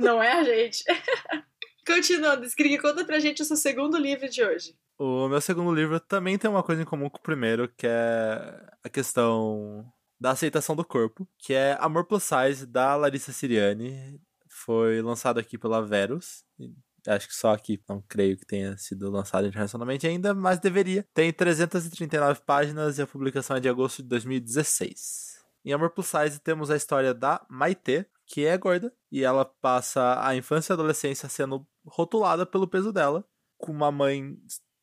Não 0.00 0.22
é 0.22 0.32
a 0.32 0.44
gente. 0.44 0.84
Continuando, 1.88 2.44
Skrig, 2.44 2.76
conta 2.76 3.02
pra 3.02 3.18
gente 3.18 3.40
o 3.40 3.44
seu 3.46 3.56
segundo 3.56 3.96
livro 3.96 4.28
de 4.28 4.44
hoje. 4.44 4.76
O 4.98 5.26
meu 5.26 5.40
segundo 5.40 5.74
livro 5.74 5.98
também 5.98 6.36
tem 6.36 6.50
uma 6.50 6.62
coisa 6.62 6.82
em 6.82 6.84
comum 6.84 7.08
com 7.08 7.16
o 7.16 7.22
primeiro, 7.22 7.66
que 7.66 7.86
é 7.86 8.68
a 8.84 8.90
questão 8.90 9.90
da 10.20 10.32
aceitação 10.32 10.76
do 10.76 10.84
corpo, 10.84 11.26
que 11.38 11.54
é 11.54 11.78
Amor 11.80 12.04
Plus 12.04 12.24
Size, 12.24 12.66
da 12.66 12.94
Larissa 12.94 13.32
Siriani. 13.32 14.20
Foi 14.50 15.00
lançado 15.00 15.40
aqui 15.40 15.56
pela 15.56 15.80
Verus. 15.80 16.44
Acho 17.06 17.26
que 17.26 17.34
só 17.34 17.54
aqui, 17.54 17.82
não 17.88 18.02
creio 18.06 18.36
que 18.36 18.44
tenha 18.44 18.76
sido 18.76 19.10
lançado 19.10 19.46
internacionalmente 19.46 20.06
ainda, 20.06 20.34
mas 20.34 20.58
deveria. 20.58 21.06
Tem 21.14 21.32
339 21.32 22.42
páginas 22.44 22.98
e 22.98 23.02
a 23.02 23.06
publicação 23.06 23.56
é 23.56 23.60
de 23.60 23.68
agosto 23.68 24.02
de 24.02 24.08
2016. 24.10 25.38
Em 25.64 25.72
Amor 25.72 25.88
Plus 25.88 26.08
Size 26.08 26.38
temos 26.38 26.70
a 26.70 26.76
história 26.76 27.14
da 27.14 27.46
Maite, 27.48 28.06
que 28.28 28.44
é 28.44 28.56
gorda, 28.58 28.92
e 29.10 29.24
ela 29.24 29.44
passa 29.44 30.22
a 30.24 30.36
infância 30.36 30.72
e 30.72 30.74
adolescência 30.74 31.28
sendo 31.28 31.66
rotulada 31.86 32.44
pelo 32.44 32.68
peso 32.68 32.92
dela, 32.92 33.24
com 33.56 33.72
uma 33.72 33.90
mãe 33.90 34.36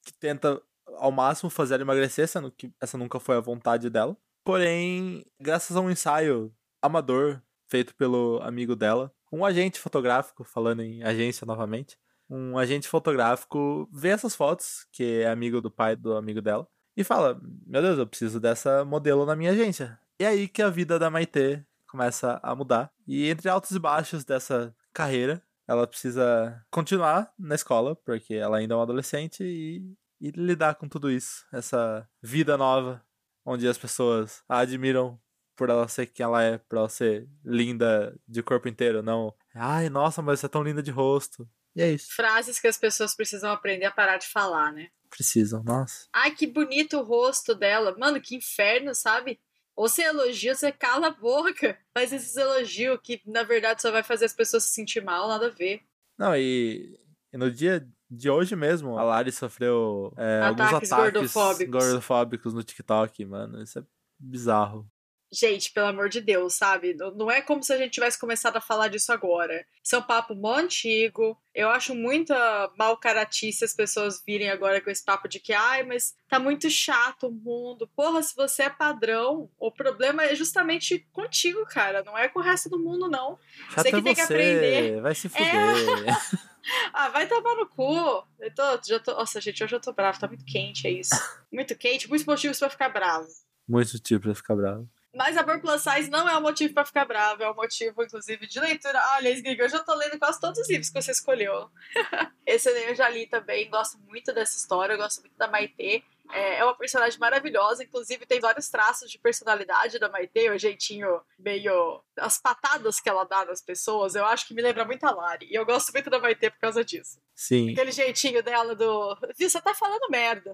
que 0.04 0.12
tenta 0.20 0.62
ao 0.98 1.12
máximo 1.12 1.50
fazer 1.50 1.76
ela 1.76 1.84
emagrecer, 1.84 2.28
sendo 2.28 2.52
que 2.52 2.74
essa 2.82 2.98
nunca 2.98 3.20
foi 3.20 3.38
a 3.38 3.42
vontade 3.42 3.90
dela. 3.90 4.18
Porém, 4.44 5.24
graças 5.40 5.78
a 5.78 5.82
um 5.82 5.92
ensaio 5.92 6.54
amador 6.82 7.42
feito 7.68 7.96
pelo 7.96 8.40
amigo 8.42 8.76
dela, 8.76 9.14
um 9.32 9.46
agente 9.46 9.80
fotográfico, 9.80 10.44
falando 10.44 10.82
em 10.82 11.04
agência 11.04 11.46
novamente, 11.46 11.98
um 12.30 12.58
agente 12.58 12.88
fotográfico 12.88 13.88
vê 13.92 14.10
essas 14.10 14.36
fotos, 14.36 14.88
que 14.92 15.22
é 15.22 15.30
amigo 15.30 15.62
do 15.62 15.70
pai 15.70 15.96
do 15.96 16.16
amigo 16.16 16.42
dela, 16.42 16.68
e 16.98 17.04
fala: 17.04 17.40
Meu 17.66 17.82
Deus, 17.82 18.00
eu 18.00 18.08
preciso 18.08 18.40
dessa 18.40 18.84
modelo 18.84 19.26
na 19.26 19.36
minha 19.36 19.52
agência. 19.52 20.00
E 20.20 20.24
é 20.24 20.28
aí 20.28 20.48
que 20.48 20.62
a 20.62 20.70
vida 20.70 20.98
da 20.98 21.10
Maitê 21.10 21.64
começa 21.96 22.40
a 22.44 22.54
mudar. 22.54 22.92
E 23.08 23.30
entre 23.30 23.48
altos 23.48 23.72
e 23.72 23.80
baixos 23.80 24.26
dessa 24.26 24.76
carreira, 24.94 25.42
ela 25.66 25.88
precisa 25.88 26.62
continuar 26.70 27.32
na 27.40 27.56
escola, 27.56 27.96
porque 27.96 28.36
ela 28.36 28.58
ainda 28.58 28.74
é 28.74 28.78
uma 28.78 28.84
adolescente, 28.84 29.44
e, 29.44 29.96
e 30.20 30.30
lidar 30.32 30.76
com 30.76 30.90
tudo 30.90 31.10
isso. 31.10 31.46
Essa 31.54 32.08
vida 32.22 32.58
nova, 32.58 33.02
onde 33.46 33.66
as 33.66 33.78
pessoas 33.78 34.44
a 34.48 34.60
admiram 34.60 35.18
por 35.56 35.70
ela 35.70 35.88
ser 35.88 36.08
quem 36.08 36.26
ela 36.26 36.44
é, 36.44 36.58
por 36.58 36.78
ela 36.78 36.90
ser 36.90 37.30
linda 37.44 38.14
de 38.28 38.44
corpo 38.44 38.68
inteiro, 38.68 39.02
não. 39.02 39.34
Ai, 39.54 39.90
nossa, 39.90 40.22
mas 40.22 40.42
você 40.42 40.48
é 40.48 40.50
tão 40.50 40.64
linda 40.64 40.84
de 40.84 40.92
rosto. 40.92 41.48
E 41.74 41.82
é 41.82 41.92
isso. 41.94 42.14
Frases 42.14 42.60
que 42.60 42.68
as 42.68 42.78
pessoas 42.78 43.16
precisam 43.16 43.52
aprender 43.52 43.86
a 43.86 43.92
parar 43.92 44.18
de 44.18 44.28
falar, 44.28 44.74
né? 44.74 44.90
Precisam, 45.10 45.64
nossa. 45.64 46.08
Ai, 46.14 46.32
que 46.32 46.46
bonito 46.46 46.98
o 46.98 47.04
rosto 47.04 47.56
dela. 47.56 47.96
Mano, 47.98 48.20
que 48.20 48.36
inferno, 48.36 48.94
sabe? 48.94 49.40
Ou 49.76 49.90
você 49.90 50.04
elogia, 50.04 50.56
você 50.56 50.72
cala 50.72 51.08
a 51.08 51.12
boca. 51.12 51.78
Faz 51.94 52.14
esses 52.14 52.36
elogios 52.38 53.00
que, 53.04 53.22
na 53.26 53.44
verdade, 53.44 53.82
só 53.82 53.92
vai 53.92 54.04
fazer 54.04 54.26
as 54.26 54.34
pessoas 54.34 54.64
se 54.64 54.70
sentir 54.74 55.04
mal, 55.04 55.28
nada 55.28 55.48
a 55.48 55.52
ver. 55.52 55.82
Não, 56.18 56.36
e, 56.36 56.98
e 57.34 57.38
no 57.38 57.52
dia 57.52 57.86
de 58.10 58.30
hoje 58.30 58.56
mesmo, 58.56 58.98
a 58.98 59.04
Lari 59.04 59.32
sofreu 59.32 60.14
é, 60.18 60.42
Ataques 60.42 60.60
alguns 60.60 60.68
ataques 60.68 60.90
gordofóbicos. 60.90 61.72
gordofóbicos 61.72 62.54
no 62.54 62.64
TikTok, 62.64 63.26
mano. 63.26 63.62
Isso 63.62 63.80
é 63.80 63.84
bizarro. 64.18 64.90
Gente, 65.38 65.74
pelo 65.74 65.88
amor 65.88 66.08
de 66.08 66.22
Deus, 66.22 66.54
sabe? 66.54 66.94
Não- 66.94 67.12
Não 67.14 67.30
é 67.32 67.42
como 67.42 67.62
se 67.62 67.74
a 67.74 67.78
gente 67.78 67.92
tivesse 67.92 68.18
começado 68.18 68.56
a 68.56 68.62
falar 68.62 68.88
disso 68.88 69.12
agora. 69.12 69.66
Isso 69.84 69.94
é 69.96 70.00
um 70.00 70.04
papo 70.04 70.34
mó 70.34 70.56
antigo. 70.56 71.38
Eu 71.54 71.70
acho 71.70 71.94
muita 71.94 72.72
mal 72.78 72.96
caratice 72.98 73.66
as 73.66 73.74
pessoas 73.74 74.24
virem 74.26 74.50
agora 74.50 74.80
com 74.80 74.90
esse 74.90 75.04
papo 75.04 75.28
de 75.28 75.40
que, 75.40 75.52
ai, 75.52 75.84
mas 75.84 76.16
tá 76.30 76.40
muito 76.40 76.70
chato 76.70 77.28
o 77.28 77.32
mundo. 77.32 77.86
Porra, 77.96 78.22
se 78.24 78.34
você 78.36 78.64
é 78.64 78.70
padrão, 78.70 79.50
o 79.60 79.70
problema 79.72 80.24
é 80.24 80.34
justamente 80.36 81.00
contigo, 81.12 81.66
cara. 81.66 82.02
Não 82.04 82.18
é 82.18 82.30
com 82.30 82.40
o 82.40 82.44
resto 82.44 82.70
do 82.70 82.80
mundo, 82.80 83.10
não. 83.10 83.38
Chato 83.72 83.84
Você 83.84 83.90
que 83.92 83.96
é 83.98 84.02
tem 84.02 84.16
que 84.16 84.22
aprender. 84.22 84.94
É. 84.98 85.02
vai 85.02 85.14
se 85.16 85.28
fuder. 85.28 85.44
Ah, 86.92 87.10
vai 87.10 87.28
tomar 87.28 87.54
no 87.58 87.68
cu. 87.68 88.24
Eu 88.40 88.52
tô, 88.56 88.64
já 88.88 89.00
tô, 89.00 89.12
nossa, 89.14 89.40
gente, 89.40 89.64
hoje 89.64 89.76
eu 89.76 89.80
tô 89.80 89.94
bravo. 89.94 90.20
Tá 90.20 90.28
muito 90.28 90.44
quente, 90.46 90.88
é 90.88 90.90
isso. 90.90 91.14
Muito 91.54 91.76
quente, 91.76 92.10
muitos 92.10 92.26
motivos 92.26 92.58
pra 92.58 92.72
ficar 92.72 92.90
bravo. 92.90 93.28
Muito 93.68 94.00
tipo 94.00 94.22
pra 94.24 94.34
ficar 94.34 94.56
bravo. 94.56 94.90
Mas 95.16 95.38
amor 95.38 95.62
plus 95.62 95.82
size 95.82 96.10
não 96.10 96.28
é 96.28 96.38
um 96.38 96.42
motivo 96.42 96.74
pra 96.74 96.86
ficar 96.86 97.06
bravo, 97.06 97.42
é 97.42 97.50
um 97.50 97.56
motivo, 97.56 98.04
inclusive, 98.04 98.46
de 98.46 98.60
leitura. 98.60 99.02
Olha, 99.14 99.30
Sgrig, 99.30 99.58
eu 99.58 99.70
já 99.70 99.80
tô 99.80 99.96
lendo 99.96 100.20
quase 100.20 100.42
todos 100.42 100.60
os 100.60 100.70
livros 100.70 100.90
que 100.90 101.02
você 101.02 101.12
escolheu. 101.12 101.70
Esse 102.46 102.70
eu 102.70 102.94
já 102.94 103.08
li 103.08 103.26
também, 103.26 103.70
gosto 103.70 103.98
muito 104.00 104.34
dessa 104.34 104.58
história, 104.58 104.98
gosto 104.98 105.22
muito 105.22 105.38
da 105.38 105.48
Maitê. 105.48 106.04
É, 106.34 106.58
é 106.58 106.66
uma 106.66 106.76
personagem 106.76 107.18
maravilhosa, 107.18 107.84
inclusive 107.84 108.26
tem 108.26 108.42
vários 108.42 108.68
traços 108.70 109.10
de 109.10 109.18
personalidade 109.18 110.00
da 110.00 110.10
Maitê, 110.10 110.50
o 110.50 110.58
jeitinho 110.58 111.22
meio. 111.40 112.04
as 112.18 112.38
patadas 112.38 113.00
que 113.00 113.08
ela 113.08 113.24
dá 113.24 113.46
nas 113.46 113.62
pessoas, 113.62 114.16
eu 114.16 114.26
acho 114.26 114.46
que 114.46 114.54
me 114.54 114.62
lembra 114.62 114.84
muito 114.84 115.06
a 115.06 115.12
Lari. 115.12 115.48
E 115.50 115.56
eu 115.56 115.66
gosto 115.66 115.94
muito 115.94 116.10
da 116.10 116.20
Maitê 116.20 116.50
por 116.50 116.60
causa 116.60 116.84
disso. 116.84 117.22
Sim. 117.34 117.72
Aquele 117.72 117.94
jeitinho 117.94 118.44
dela 118.44 118.76
do. 118.76 119.18
Viu, 119.38 119.50
você 119.50 119.62
tá 119.62 119.74
falando 119.74 120.10
merda. 120.10 120.52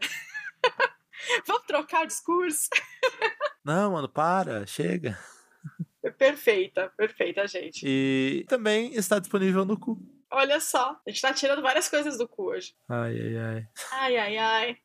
Vamos 1.45 1.63
trocar 1.65 2.03
o 2.03 2.07
discurso? 2.07 2.69
Não, 3.63 3.91
mano, 3.91 4.09
para, 4.09 4.65
chega. 4.65 5.17
Perfeita, 6.17 6.91
perfeita, 6.97 7.47
gente. 7.47 7.83
E 7.85 8.45
também 8.47 8.93
está 8.95 9.19
disponível 9.19 9.63
no 9.65 9.79
cu. 9.79 9.99
Olha 10.31 10.59
só, 10.59 10.99
a 11.05 11.09
gente 11.09 11.21
tá 11.21 11.33
tirando 11.33 11.61
várias 11.61 11.87
coisas 11.89 12.17
do 12.17 12.27
cu 12.27 12.51
hoje. 12.51 12.73
Ai, 12.89 13.19
ai, 13.19 13.37
ai. 13.37 13.67
Ai, 13.91 14.17
ai, 14.17 14.37
ai. 14.37 14.77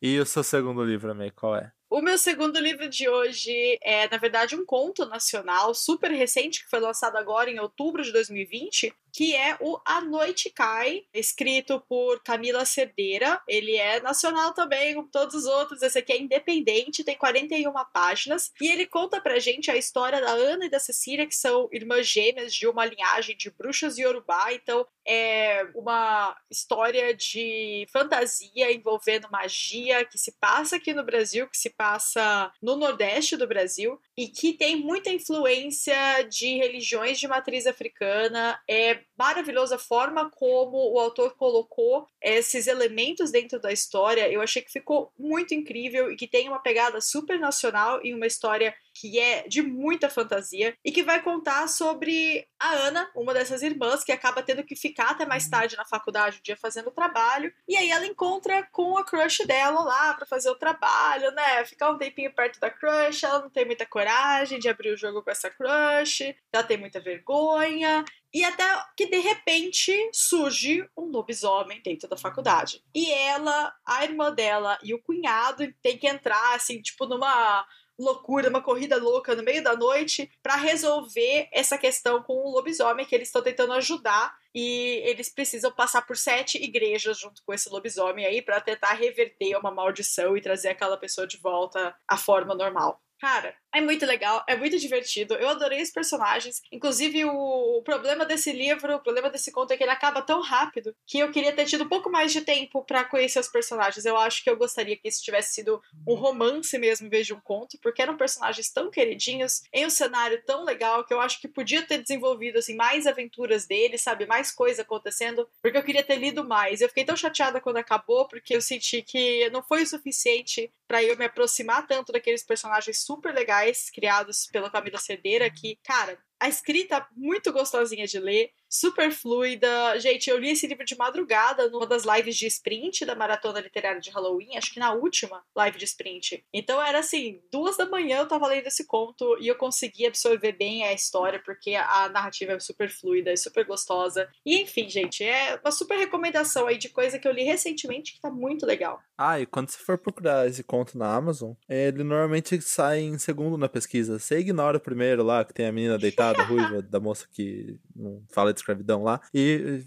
E 0.00 0.18
o 0.18 0.24
seu 0.24 0.42
segundo 0.42 0.84
livro, 0.84 1.10
Amei, 1.10 1.30
qual 1.30 1.56
é? 1.56 1.72
O 1.90 2.00
meu 2.00 2.18
segundo 2.18 2.60
livro 2.60 2.88
de 2.88 3.08
hoje 3.08 3.78
é, 3.82 4.08
na 4.08 4.18
verdade, 4.18 4.54
um 4.54 4.64
conto 4.64 5.06
nacional 5.06 5.74
super 5.74 6.10
recente 6.10 6.62
que 6.62 6.70
foi 6.70 6.80
lançado 6.80 7.16
agora 7.16 7.50
em 7.50 7.58
outubro 7.58 8.02
de 8.02 8.12
2020, 8.12 8.94
que 9.18 9.34
é 9.34 9.56
o 9.60 9.80
A 9.84 10.00
Noite 10.00 10.48
Cai, 10.48 11.02
escrito 11.12 11.82
por 11.88 12.22
Camila 12.22 12.64
Cerdeira. 12.64 13.42
Ele 13.48 13.74
é 13.74 14.00
nacional 14.00 14.54
também, 14.54 14.94
como 14.94 15.08
todos 15.08 15.34
os 15.34 15.44
outros. 15.44 15.82
Esse 15.82 15.98
aqui 15.98 16.12
é 16.12 16.20
independente, 16.20 17.02
tem 17.02 17.16
41 17.16 17.72
páginas. 17.92 18.52
E 18.60 18.68
ele 18.70 18.86
conta 18.86 19.20
pra 19.20 19.40
gente 19.40 19.72
a 19.72 19.76
história 19.76 20.20
da 20.20 20.30
Ana 20.30 20.66
e 20.66 20.70
da 20.70 20.78
Cecília, 20.78 21.26
que 21.26 21.34
são 21.34 21.68
irmãs 21.72 22.06
gêmeas 22.06 22.54
de 22.54 22.68
uma 22.68 22.84
linhagem 22.84 23.36
de 23.36 23.50
bruxas 23.50 23.98
Yorubá. 23.98 24.52
Então, 24.52 24.86
é 25.04 25.66
uma 25.74 26.36
história 26.48 27.12
de 27.12 27.88
fantasia 27.92 28.70
envolvendo 28.70 29.28
magia 29.32 30.04
que 30.04 30.16
se 30.16 30.30
passa 30.38 30.76
aqui 30.76 30.94
no 30.94 31.02
Brasil, 31.02 31.48
que 31.48 31.58
se 31.58 31.70
passa 31.70 32.52
no 32.62 32.76
Nordeste 32.76 33.36
do 33.36 33.48
Brasil 33.48 34.00
e 34.16 34.28
que 34.28 34.52
tem 34.52 34.76
muita 34.76 35.10
influência 35.10 36.22
de 36.30 36.58
religiões 36.58 37.18
de 37.18 37.26
matriz 37.26 37.66
africana. 37.66 38.62
É 38.68 39.07
maravilhosa 39.16 39.78
forma 39.78 40.30
como 40.30 40.92
o 40.92 40.98
autor 40.98 41.34
colocou 41.36 42.08
esses 42.20 42.66
elementos 42.66 43.30
dentro 43.30 43.60
da 43.60 43.72
história. 43.72 44.30
Eu 44.30 44.40
achei 44.40 44.62
que 44.62 44.72
ficou 44.72 45.12
muito 45.18 45.54
incrível 45.54 46.10
e 46.10 46.16
que 46.16 46.26
tem 46.26 46.48
uma 46.48 46.60
pegada 46.60 47.00
super 47.00 47.38
nacional 47.38 48.00
e 48.04 48.14
uma 48.14 48.26
história 48.26 48.74
que 48.98 49.18
é 49.20 49.46
de 49.46 49.62
muita 49.62 50.10
fantasia 50.10 50.76
e 50.84 50.90
que 50.90 51.04
vai 51.04 51.22
contar 51.22 51.68
sobre 51.68 52.48
a 52.58 52.72
Ana, 52.72 53.08
uma 53.14 53.32
dessas 53.32 53.62
irmãs 53.62 54.02
que 54.02 54.10
acaba 54.10 54.42
tendo 54.42 54.64
que 54.64 54.74
ficar 54.74 55.10
até 55.10 55.24
mais 55.24 55.48
tarde 55.48 55.76
na 55.76 55.84
faculdade 55.84 56.38
um 56.38 56.42
dia 56.42 56.56
fazendo 56.56 56.90
trabalho 56.90 57.52
e 57.68 57.76
aí 57.76 57.90
ela 57.90 58.06
encontra 58.06 58.66
com 58.72 58.98
a 58.98 59.04
crush 59.04 59.46
dela 59.46 59.82
lá 59.82 60.14
para 60.14 60.26
fazer 60.26 60.50
o 60.50 60.56
trabalho, 60.56 61.30
né? 61.30 61.64
Ficar 61.64 61.90
um 61.92 61.98
tempinho 61.98 62.34
perto 62.34 62.58
da 62.58 62.70
crush, 62.70 63.22
ela 63.22 63.40
não 63.40 63.50
tem 63.50 63.64
muita 63.64 63.86
coragem 63.86 64.58
de 64.58 64.68
abrir 64.68 64.90
o 64.90 64.96
jogo 64.96 65.22
com 65.22 65.30
essa 65.30 65.48
crush, 65.48 66.34
ela 66.52 66.64
tem 66.64 66.76
muita 66.76 66.98
vergonha 66.98 68.04
e 68.34 68.42
até 68.44 68.64
que 68.96 69.06
de 69.06 69.18
repente 69.18 70.10
surge 70.12 70.84
um 70.96 71.04
lobisomem 71.04 71.80
dentro 71.82 72.08
da 72.08 72.16
faculdade. 72.16 72.82
E 72.92 73.10
ela, 73.12 73.72
a 73.86 74.04
irmã 74.04 74.32
dela 74.32 74.76
e 74.82 74.92
o 74.92 75.00
cunhado 75.00 75.72
tem 75.80 75.96
que 75.96 76.08
entrar 76.08 76.54
assim, 76.54 76.82
tipo 76.82 77.06
numa 77.06 77.64
loucura, 77.98 78.48
uma 78.48 78.62
corrida 78.62 78.96
louca 78.96 79.34
no 79.34 79.42
meio 79.42 79.62
da 79.62 79.74
noite 79.74 80.30
para 80.42 80.56
resolver 80.56 81.48
essa 81.52 81.76
questão 81.76 82.22
com 82.22 82.34
o 82.34 82.50
lobisomem 82.50 83.04
que 83.04 83.14
eles 83.14 83.28
estão 83.28 83.42
tentando 83.42 83.72
ajudar 83.72 84.36
e 84.54 85.02
eles 85.04 85.28
precisam 85.28 85.72
passar 85.72 86.02
por 86.02 86.16
sete 86.16 86.62
igrejas 86.62 87.18
junto 87.18 87.42
com 87.44 87.52
esse 87.52 87.68
lobisomem 87.68 88.24
aí 88.24 88.40
para 88.40 88.60
tentar 88.60 88.92
reverter 88.92 89.56
uma 89.56 89.70
maldição 89.70 90.36
e 90.36 90.40
trazer 90.40 90.68
aquela 90.68 90.96
pessoa 90.96 91.26
de 91.26 91.38
volta 91.38 91.94
à 92.06 92.16
forma 92.16 92.54
normal. 92.54 93.02
Cara, 93.20 93.52
é 93.74 93.80
muito 93.80 94.06
legal, 94.06 94.42
é 94.48 94.56
muito 94.56 94.78
divertido. 94.78 95.34
Eu 95.34 95.48
adorei 95.48 95.82
os 95.82 95.90
personagens. 95.90 96.62
Inclusive, 96.72 97.24
o, 97.26 97.82
problema 97.84 98.24
desse 98.24 98.52
livro, 98.52 98.96
o 98.96 99.00
problema 99.00 99.30
desse 99.30 99.52
conto 99.52 99.72
é 99.72 99.76
que 99.76 99.82
ele 99.82 99.90
acaba 99.90 100.22
tão 100.22 100.40
rápido 100.40 100.94
que 101.06 101.18
eu 101.18 101.30
queria 101.30 101.52
ter 101.52 101.66
tido 101.66 101.84
um 101.84 101.88
pouco 101.88 102.10
mais 102.10 102.32
de 102.32 102.40
tempo 102.40 102.84
para 102.84 103.04
conhecer 103.04 103.38
os 103.38 103.48
personagens. 103.48 104.04
Eu 104.04 104.16
acho 104.16 104.42
que 104.42 104.48
eu 104.48 104.56
gostaria 104.56 104.96
que 104.96 105.08
isso 105.08 105.22
tivesse 105.22 105.54
sido 105.54 105.82
um 106.06 106.14
romance 106.14 106.76
mesmo 106.78 107.06
em 107.06 107.10
vez 107.10 107.26
de 107.26 107.34
um 107.34 107.40
conto, 107.40 107.78
porque 107.82 108.00
eram 108.00 108.16
personagens 108.16 108.70
tão 108.70 108.90
queridinhos, 108.90 109.62
em 109.72 109.86
um 109.86 109.90
cenário 109.90 110.42
tão 110.44 110.64
legal 110.64 111.04
que 111.04 111.12
eu 111.12 111.20
acho 111.20 111.40
que 111.40 111.48
podia 111.48 111.82
ter 111.82 111.98
desenvolvido 111.98 112.58
assim 112.58 112.74
mais 112.74 113.06
aventuras 113.06 113.66
deles, 113.66 114.02
sabe, 114.02 114.26
mais 114.26 114.50
coisa 114.50 114.82
acontecendo, 114.82 115.48
porque 115.60 115.76
eu 115.76 115.82
queria 115.82 116.02
ter 116.02 116.16
lido 116.16 116.44
mais. 116.44 116.80
Eu 116.80 116.88
fiquei 116.88 117.04
tão 117.04 117.16
chateada 117.16 117.60
quando 117.60 117.76
acabou, 117.76 118.26
porque 118.26 118.56
eu 118.56 118.60
senti 118.60 119.02
que 119.02 119.48
não 119.50 119.62
foi 119.62 119.82
o 119.82 119.86
suficiente 119.86 120.72
para 120.86 121.02
eu 121.02 121.16
me 121.18 121.26
aproximar 121.26 121.86
tanto 121.86 122.12
daqueles 122.12 122.42
personagens 122.42 122.98
super 123.04 123.34
legais 123.34 123.57
criados 123.90 124.46
pela 124.52 124.70
Camila 124.70 124.98
Cerdeira 124.98 125.50
que, 125.50 125.78
cara, 125.82 126.18
a 126.40 126.48
escrita 126.48 127.06
muito 127.16 127.52
gostosinha 127.52 128.06
de 128.06 128.18
ler, 128.18 128.50
super 128.68 129.10
fluida. 129.10 129.98
Gente, 129.98 130.28
eu 130.28 130.38
li 130.38 130.50
esse 130.50 130.66
livro 130.66 130.84
de 130.84 130.96
madrugada 130.96 131.68
numa 131.70 131.86
das 131.86 132.04
lives 132.04 132.36
de 132.36 132.46
sprint 132.46 133.04
da 133.04 133.14
Maratona 133.14 133.60
Literária 133.60 134.00
de 134.00 134.10
Halloween, 134.10 134.56
acho 134.56 134.72
que 134.72 134.78
na 134.78 134.92
última 134.92 135.42
live 135.56 135.78
de 135.78 135.84
sprint. 135.84 136.44
Então 136.52 136.80
era 136.82 136.98
assim, 136.98 137.40
duas 137.50 137.76
da 137.76 137.86
manhã 137.86 138.18
eu 138.18 138.28
tava 138.28 138.46
lendo 138.46 138.66
esse 138.66 138.86
conto 138.86 139.36
e 139.40 139.48
eu 139.48 139.56
consegui 139.56 140.06
absorver 140.06 140.52
bem 140.52 140.84
a 140.84 140.92
história, 140.92 141.40
porque 141.44 141.74
a 141.74 142.08
narrativa 142.08 142.52
é 142.52 142.60
super 142.60 142.90
fluida, 142.90 143.30
é 143.30 143.36
super 143.36 143.64
gostosa. 143.64 144.28
E 144.44 144.60
enfim, 144.60 144.88
gente, 144.88 145.24
é 145.24 145.58
uma 145.62 145.72
super 145.72 145.98
recomendação 145.98 146.66
aí 146.66 146.76
de 146.76 146.88
coisa 146.88 147.18
que 147.18 147.26
eu 147.26 147.32
li 147.32 147.42
recentemente 147.42 148.14
que 148.14 148.20
tá 148.20 148.30
muito 148.30 148.66
legal. 148.66 149.00
Ah, 149.16 149.40
e 149.40 149.46
quando 149.46 149.70
você 149.70 149.78
for 149.78 149.98
procurar 149.98 150.46
esse 150.46 150.62
conto 150.62 150.96
na 150.96 151.12
Amazon, 151.12 151.52
ele 151.68 152.04
normalmente 152.04 152.60
sai 152.60 153.00
em 153.00 153.18
segundo 153.18 153.56
na 153.56 153.68
pesquisa. 153.68 154.18
Você 154.18 154.38
ignora 154.38 154.76
o 154.76 154.80
primeiro 154.80 155.22
lá, 155.24 155.44
que 155.44 155.54
tem 155.54 155.66
a 155.66 155.72
menina 155.72 155.98
deitada, 155.98 156.27
ruiva, 156.32 156.82
da 156.82 157.00
moça 157.00 157.26
que 157.30 157.78
não 157.94 158.22
fala 158.30 158.52
de 158.52 158.60
escravidão 158.60 159.02
lá, 159.02 159.20
e 159.32 159.84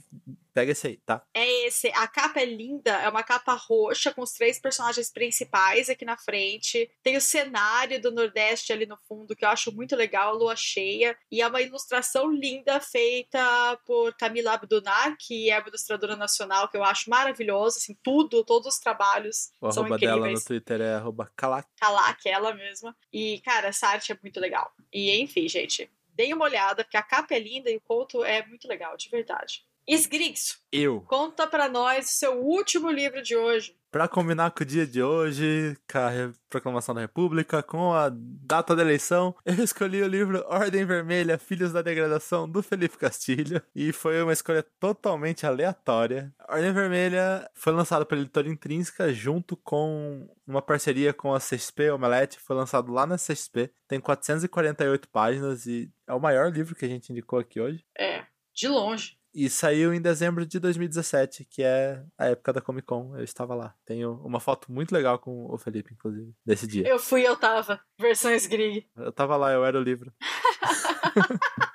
pega 0.54 0.72
esse 0.74 0.88
aí, 0.88 0.98
tá? 0.98 1.24
É 1.34 1.68
esse. 1.68 1.88
A 1.90 2.08
capa 2.08 2.42
é 2.42 2.46
linda, 2.46 2.92
é 2.92 3.08
uma 3.08 3.24
capa 3.24 3.54
roxa 3.54 4.14
com 4.14 4.22
os 4.22 4.34
três 4.34 4.60
personagens 4.60 5.10
principais 5.10 5.90
aqui 5.90 6.04
na 6.04 6.18
frente. 6.18 6.92
Tem 7.02 7.16
o 7.16 7.22
cenário 7.22 8.02
do 8.02 8.12
Nordeste 8.12 8.74
ali 8.74 8.86
no 8.86 8.98
fundo, 9.08 9.36
que 9.36 9.46
eu 9.46 9.50
acho 9.50 9.72
muito 9.72 9.96
legal, 9.96 10.30
a 10.34 10.38
lua 10.38 10.56
cheia. 10.56 11.18
E 11.32 11.42
é 11.42 11.48
uma 11.48 11.62
ilustração 11.62 12.30
linda 12.32 12.80
feita 12.82 13.80
por 13.86 14.14
Camila 14.18 14.54
Abdunar, 14.54 15.16
que 15.18 15.50
é 15.50 15.58
uma 15.58 15.70
ilustradora 15.70 16.16
nacional 16.18 16.68
que 16.68 16.76
eu 16.76 16.84
acho 16.84 17.10
maravilhosa. 17.10 17.78
Assim, 17.78 17.98
tudo, 18.04 18.44
todos 18.44 18.74
os 18.76 18.80
trabalhos 18.80 19.52
O 19.62 19.72
são 19.72 19.84
arroba 19.84 19.96
incríveis. 19.96 20.22
dela 20.22 20.34
no 20.34 20.44
Twitter 20.44 20.82
é 20.82 20.96
arroba 20.96 21.32
Kalak. 21.36 21.70
Kalak, 21.80 22.28
ela 22.28 22.54
mesma. 22.54 22.96
E, 23.12 23.40
cara, 23.40 23.70
essa 23.70 23.88
arte 23.88 24.12
é 24.12 24.20
muito 24.22 24.40
legal. 24.40 24.70
E, 24.92 25.18
enfim, 25.22 25.48
gente, 25.48 25.90
deem 26.22 26.36
uma 26.36 26.46
olhada, 26.46 26.84
porque 26.84 26.98
a 26.98 27.02
capa 27.02 27.34
é 27.34 27.40
linda 27.40 27.72
e 27.72 27.78
o 27.78 27.82
conto 27.82 28.24
é 28.24 28.46
muito 28.46 28.68
legal, 28.68 28.96
de 28.96 29.10
verdade. 29.10 29.66
Esgrigso. 29.88 30.60
Eu. 30.72 31.02
Conta 31.02 31.48
para 31.48 31.68
nós 31.68 32.08
o 32.08 32.12
seu 32.12 32.42
último 32.42 32.90
livro 32.90 33.22
de 33.22 33.36
hoje. 33.36 33.76
Para 33.92 34.08
combinar 34.08 34.52
com 34.52 34.64
o 34.64 34.66
dia 34.66 34.88
de 34.88 35.04
hoje, 35.04 35.78
com 35.92 35.98
a 35.98 36.32
proclamação 36.50 36.96
da 36.96 37.02
República, 37.02 37.62
com 37.62 37.92
a 37.92 38.10
data 38.10 38.74
da 38.74 38.82
eleição, 38.82 39.36
eu 39.44 39.62
escolhi 39.62 40.02
o 40.02 40.08
livro 40.08 40.46
Ordem 40.48 40.86
Vermelha, 40.86 41.38
Filhos 41.38 41.74
da 41.74 41.82
Degradação, 41.82 42.50
do 42.50 42.64
Felipe 42.64 42.98
Castilho, 42.98 43.62
e 43.76 43.92
foi 43.92 44.24
uma 44.24 44.32
escolha 44.32 44.64
totalmente 44.80 45.46
aleatória. 45.46 46.34
Ordem 46.48 46.72
Vermelha 46.72 47.50
foi 47.54 47.74
lançado 47.74 48.06
pela 48.06 48.22
editora 48.22 48.48
Intrínseca 48.48 49.14
junto 49.14 49.58
com 49.58 50.26
uma 50.48 50.62
parceria 50.62 51.14
com 51.14 51.34
a 51.34 51.40
CXP 51.40 51.92
Omelete, 51.92 52.40
foi 52.40 52.56
lançado 52.56 52.94
lá 52.94 53.06
na 53.06 53.18
CXP, 53.18 53.74
tem 53.90 54.00
448 54.00 55.10
páginas 55.10 55.66
e 55.66 55.92
é 56.08 56.14
o 56.14 56.20
maior 56.20 56.50
livro 56.50 56.76
que 56.76 56.86
a 56.86 56.88
gente 56.90 57.12
indicou 57.12 57.40
aqui 57.40 57.60
hoje. 57.60 57.84
É, 57.98 58.26
de 58.54 58.70
longe. 58.70 59.21
E 59.34 59.50
saiu 59.50 59.94
em 59.94 60.02
dezembro 60.02 60.46
de 60.46 60.60
2017, 60.60 61.46
que 61.46 61.64
é 61.64 62.04
a 62.18 62.28
época 62.28 62.52
da 62.52 62.62
Comic 62.62 62.86
Con. 62.86 63.16
Eu 63.16 63.24
estava 63.24 63.56
lá. 63.56 63.74
Tenho 63.86 64.22
uma 64.26 64.40
foto 64.40 64.72
muito 64.72 64.92
legal 64.94 65.18
com 65.20 65.46
o 65.50 65.58
Felipe, 65.58 65.94
inclusive, 65.94 66.34
desse 66.46 66.68
dia. 66.68 66.88
Eu 66.88 67.00
fui, 67.00 67.26
eu 67.26 67.38
tava. 67.38 67.80
Versões 67.98 68.46
Grig. 68.46 68.88
Eu 68.96 69.12
tava 69.12 69.38
lá, 69.38 69.52
eu 69.52 69.64
era 69.64 69.80
o 69.80 69.84
livro. 69.84 70.14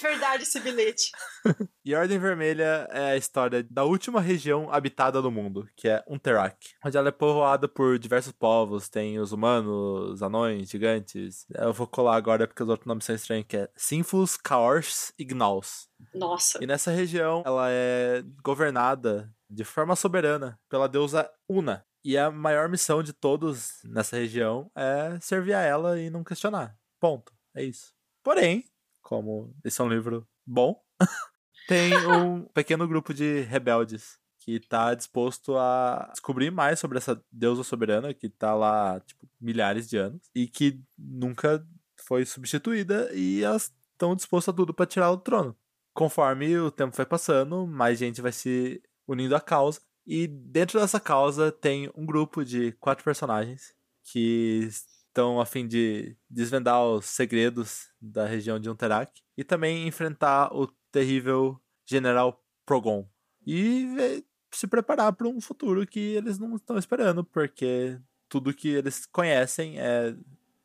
verdade 0.00 0.42
esse 0.42 0.60
bilhete. 0.60 1.10
e 1.84 1.94
Ordem 1.94 2.18
Vermelha 2.18 2.88
é 2.90 3.12
a 3.12 3.16
história 3.16 3.62
da 3.62 3.84
última 3.84 4.20
região 4.20 4.72
habitada 4.72 5.20
do 5.20 5.30
mundo, 5.30 5.68
que 5.76 5.88
é 5.88 6.02
Unterak. 6.06 6.56
Onde 6.84 6.96
ela 6.96 7.08
é 7.08 7.12
povoada 7.12 7.68
por 7.68 7.98
diversos 7.98 8.32
povos. 8.32 8.88
Tem 8.88 9.18
os 9.18 9.32
humanos, 9.32 10.22
anões, 10.22 10.70
gigantes. 10.70 11.46
Eu 11.54 11.72
vou 11.72 11.86
colar 11.86 12.16
agora 12.16 12.46
porque 12.46 12.62
os 12.62 12.68
outros 12.68 12.86
nomes 12.86 13.04
são 13.04 13.14
estranhos, 13.14 13.46
que 13.48 13.56
é 13.56 13.68
Sinfus, 13.76 14.36
Kaors 14.36 15.12
e 15.18 15.24
Gnaus. 15.24 15.88
Nossa. 16.14 16.62
E 16.62 16.66
nessa 16.66 16.90
região, 16.90 17.42
ela 17.44 17.68
é 17.70 18.22
governada 18.42 19.32
de 19.48 19.64
forma 19.64 19.96
soberana 19.96 20.58
pela 20.68 20.88
deusa 20.88 21.30
Una. 21.48 21.84
E 22.02 22.16
a 22.16 22.30
maior 22.30 22.68
missão 22.68 23.02
de 23.02 23.12
todos 23.12 23.80
nessa 23.84 24.16
região 24.16 24.70
é 24.74 25.18
servir 25.20 25.52
a 25.52 25.60
ela 25.60 26.00
e 26.00 26.08
não 26.08 26.24
questionar. 26.24 26.74
Ponto. 26.98 27.32
É 27.54 27.62
isso. 27.62 27.92
Porém, 28.22 28.64
como 29.10 29.52
esse 29.64 29.80
é 29.80 29.84
um 29.84 29.88
livro 29.88 30.24
bom, 30.46 30.80
tem 31.66 31.92
um 32.06 32.44
pequeno 32.54 32.86
grupo 32.86 33.12
de 33.12 33.40
rebeldes 33.40 34.20
que 34.38 34.52
está 34.52 34.94
disposto 34.94 35.56
a 35.58 36.08
descobrir 36.12 36.52
mais 36.52 36.78
sobre 36.78 36.96
essa 36.96 37.20
deusa 37.30 37.64
soberana 37.64 38.14
que 38.14 38.28
está 38.28 38.54
lá, 38.54 39.00
tipo, 39.00 39.28
milhares 39.40 39.88
de 39.88 39.96
anos 39.96 40.30
e 40.32 40.46
que 40.46 40.80
nunca 40.96 41.66
foi 42.06 42.24
substituída 42.24 43.12
e 43.12 43.42
elas 43.42 43.72
estão 43.90 44.14
dispostas 44.14 44.54
a 44.54 44.56
tudo 44.56 44.72
para 44.72 44.86
tirar 44.86 45.10
o 45.10 45.18
trono. 45.18 45.56
Conforme 45.92 46.56
o 46.56 46.70
tempo 46.70 46.96
vai 46.96 47.04
passando, 47.04 47.66
mais 47.66 47.98
gente 47.98 48.22
vai 48.22 48.30
se 48.30 48.80
unindo 49.08 49.34
à 49.34 49.40
causa 49.40 49.80
e 50.06 50.28
dentro 50.28 50.78
dessa 50.78 51.00
causa 51.00 51.50
tem 51.50 51.90
um 51.96 52.06
grupo 52.06 52.44
de 52.44 52.70
quatro 52.72 53.04
personagens 53.04 53.74
que 54.04 54.68
estão 55.10 55.40
a 55.40 55.46
fim 55.46 55.66
de 55.66 56.16
desvendar 56.28 56.82
os 56.84 57.06
segredos 57.06 57.88
da 58.00 58.26
região 58.26 58.58
de 58.58 58.70
Unterak 58.70 59.20
e 59.36 59.44
também 59.44 59.86
enfrentar 59.86 60.54
o 60.54 60.66
terrível 60.90 61.60
General 61.86 62.42
Progon 62.64 63.06
e 63.46 64.24
se 64.52 64.66
preparar 64.66 65.12
para 65.12 65.28
um 65.28 65.40
futuro 65.40 65.86
que 65.86 66.00
eles 66.00 66.38
não 66.38 66.56
estão 66.56 66.78
esperando, 66.78 67.24
porque 67.24 67.98
tudo 68.28 68.54
que 68.54 68.68
eles 68.68 69.06
conhecem 69.06 69.78
é 69.78 70.14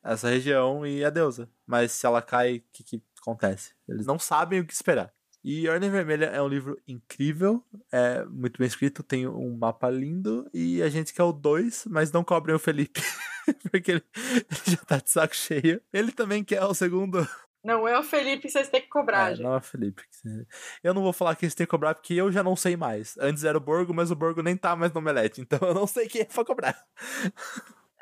essa 0.04 0.30
região 0.30 0.86
e 0.86 1.04
a 1.04 1.10
deusa. 1.10 1.50
Mas 1.66 1.92
se 1.92 2.06
ela 2.06 2.22
cai, 2.22 2.58
o 2.58 2.64
que, 2.72 2.84
que 2.84 3.04
acontece? 3.20 3.74
Eles 3.88 4.06
não 4.06 4.20
sabem 4.20 4.60
o 4.60 4.66
que 4.66 4.74
esperar. 4.74 5.14
E 5.44 5.68
Ordem 5.70 5.92
Vermelha 5.92 6.26
é 6.26 6.42
um 6.42 6.48
livro 6.48 6.82
incrível, 6.88 7.64
é 7.92 8.26
muito 8.26 8.58
bem 8.58 8.68
escrito, 8.68 9.04
tem 9.04 9.28
um 9.28 9.56
mapa 9.56 9.90
lindo 9.92 10.50
e 10.52 10.82
a 10.82 10.90
gente 10.90 11.14
quer 11.14 11.22
o 11.22 11.32
2, 11.32 11.86
mas 11.88 12.12
não 12.12 12.24
cobrem 12.24 12.56
o 12.56 12.60
Felipe, 12.60 13.00
porque 13.72 13.92
ele, 13.92 14.04
ele, 14.16 14.46
já 14.66 14.78
tá 14.78 14.98
de 14.98 15.10
saco 15.10 15.36
cheio. 15.36 15.82
Ele 15.94 16.12
também 16.12 16.44
quer 16.44 16.64
o 16.64 16.74
segundo. 16.74 17.28
Não 17.64 17.88
é 17.88 17.98
o 17.98 18.04
Felipe 18.04 18.44
que 18.44 18.50
vocês 18.50 18.70
têm 18.70 18.82
que 18.82 18.90
cobrar, 18.90 19.32
é, 19.32 19.36
gente. 19.36 19.44
Não 19.44 19.56
é 19.56 19.58
o 19.58 19.62
Felipe. 19.62 20.04
Eu 20.84 20.94
não 20.94 21.02
vou 21.02 21.12
falar 21.12 21.36
que 21.36 21.46
eles 21.46 21.56
têm 21.56 21.66
que 21.66 21.72
cobrar 21.72 21.96
porque 21.96 22.14
eu 22.14 22.32
já 22.32 22.44
não 22.44 22.56
sei 22.56 22.78
mais. 22.78 23.18
Antes 23.18 23.44
era 23.44 23.58
o 23.58 23.62
Borgo, 23.62 23.94
mas 23.94 24.12
o 24.12 24.16
Borgo 24.16 24.44
nem 24.44 24.56
tá 24.56 24.76
mais 24.76 24.94
no 24.94 25.02
Melete, 25.02 25.42
então 25.42 25.60
eu 25.62 25.74
não 25.74 25.88
sei 25.88 26.08
quem 26.08 26.22
é 26.22 26.26
pra 26.26 26.46
cobrar. 26.46 26.78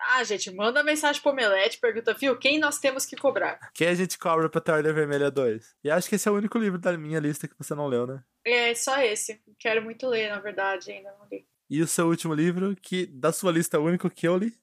Ah, 0.06 0.24
gente, 0.24 0.52
manda 0.52 0.84
mensagem 0.84 1.22
pro 1.22 1.32
Omelete, 1.32 1.80
pergunta, 1.80 2.14
viu, 2.14 2.38
quem 2.38 2.60
nós 2.60 2.78
temos 2.78 3.06
que 3.06 3.16
cobrar? 3.16 3.72
Quem 3.74 3.88
a 3.88 3.94
gente 3.94 4.18
cobra 4.18 4.50
pra 4.50 4.60
ter 4.60 4.74
Ordem 4.74 4.94
Vermelha 4.94 5.32
2? 5.32 5.78
E 5.84 5.90
acho 5.90 6.10
que 6.10 6.16
esse 6.16 6.28
é 6.28 6.32
o 6.32 6.36
único 6.36 6.58
livro 6.58 6.78
da 6.78 6.98
minha 6.98 7.20
lista 7.20 7.48
que 7.48 7.58
você 7.58 7.74
não 7.74 7.88
leu, 7.88 8.06
né? 8.06 8.22
É, 8.46 8.76
só 8.76 9.00
esse. 9.02 9.42
Quero 9.58 9.82
muito 9.82 10.06
ler, 10.08 10.30
na 10.30 10.40
verdade, 10.40 10.92
ainda 10.92 11.16
não 11.18 11.26
li. 11.32 11.48
E 11.74 11.82
o 11.82 11.88
seu 11.88 12.08
último 12.08 12.36
livro, 12.36 12.76
que 12.80 13.08
da 13.08 13.32
sua 13.32 13.52
lista 13.52 13.78
é 13.78 13.80
o 13.80 13.84
único 13.84 14.08
que 14.08 14.28
eu 14.28 14.38
li? 14.38 14.54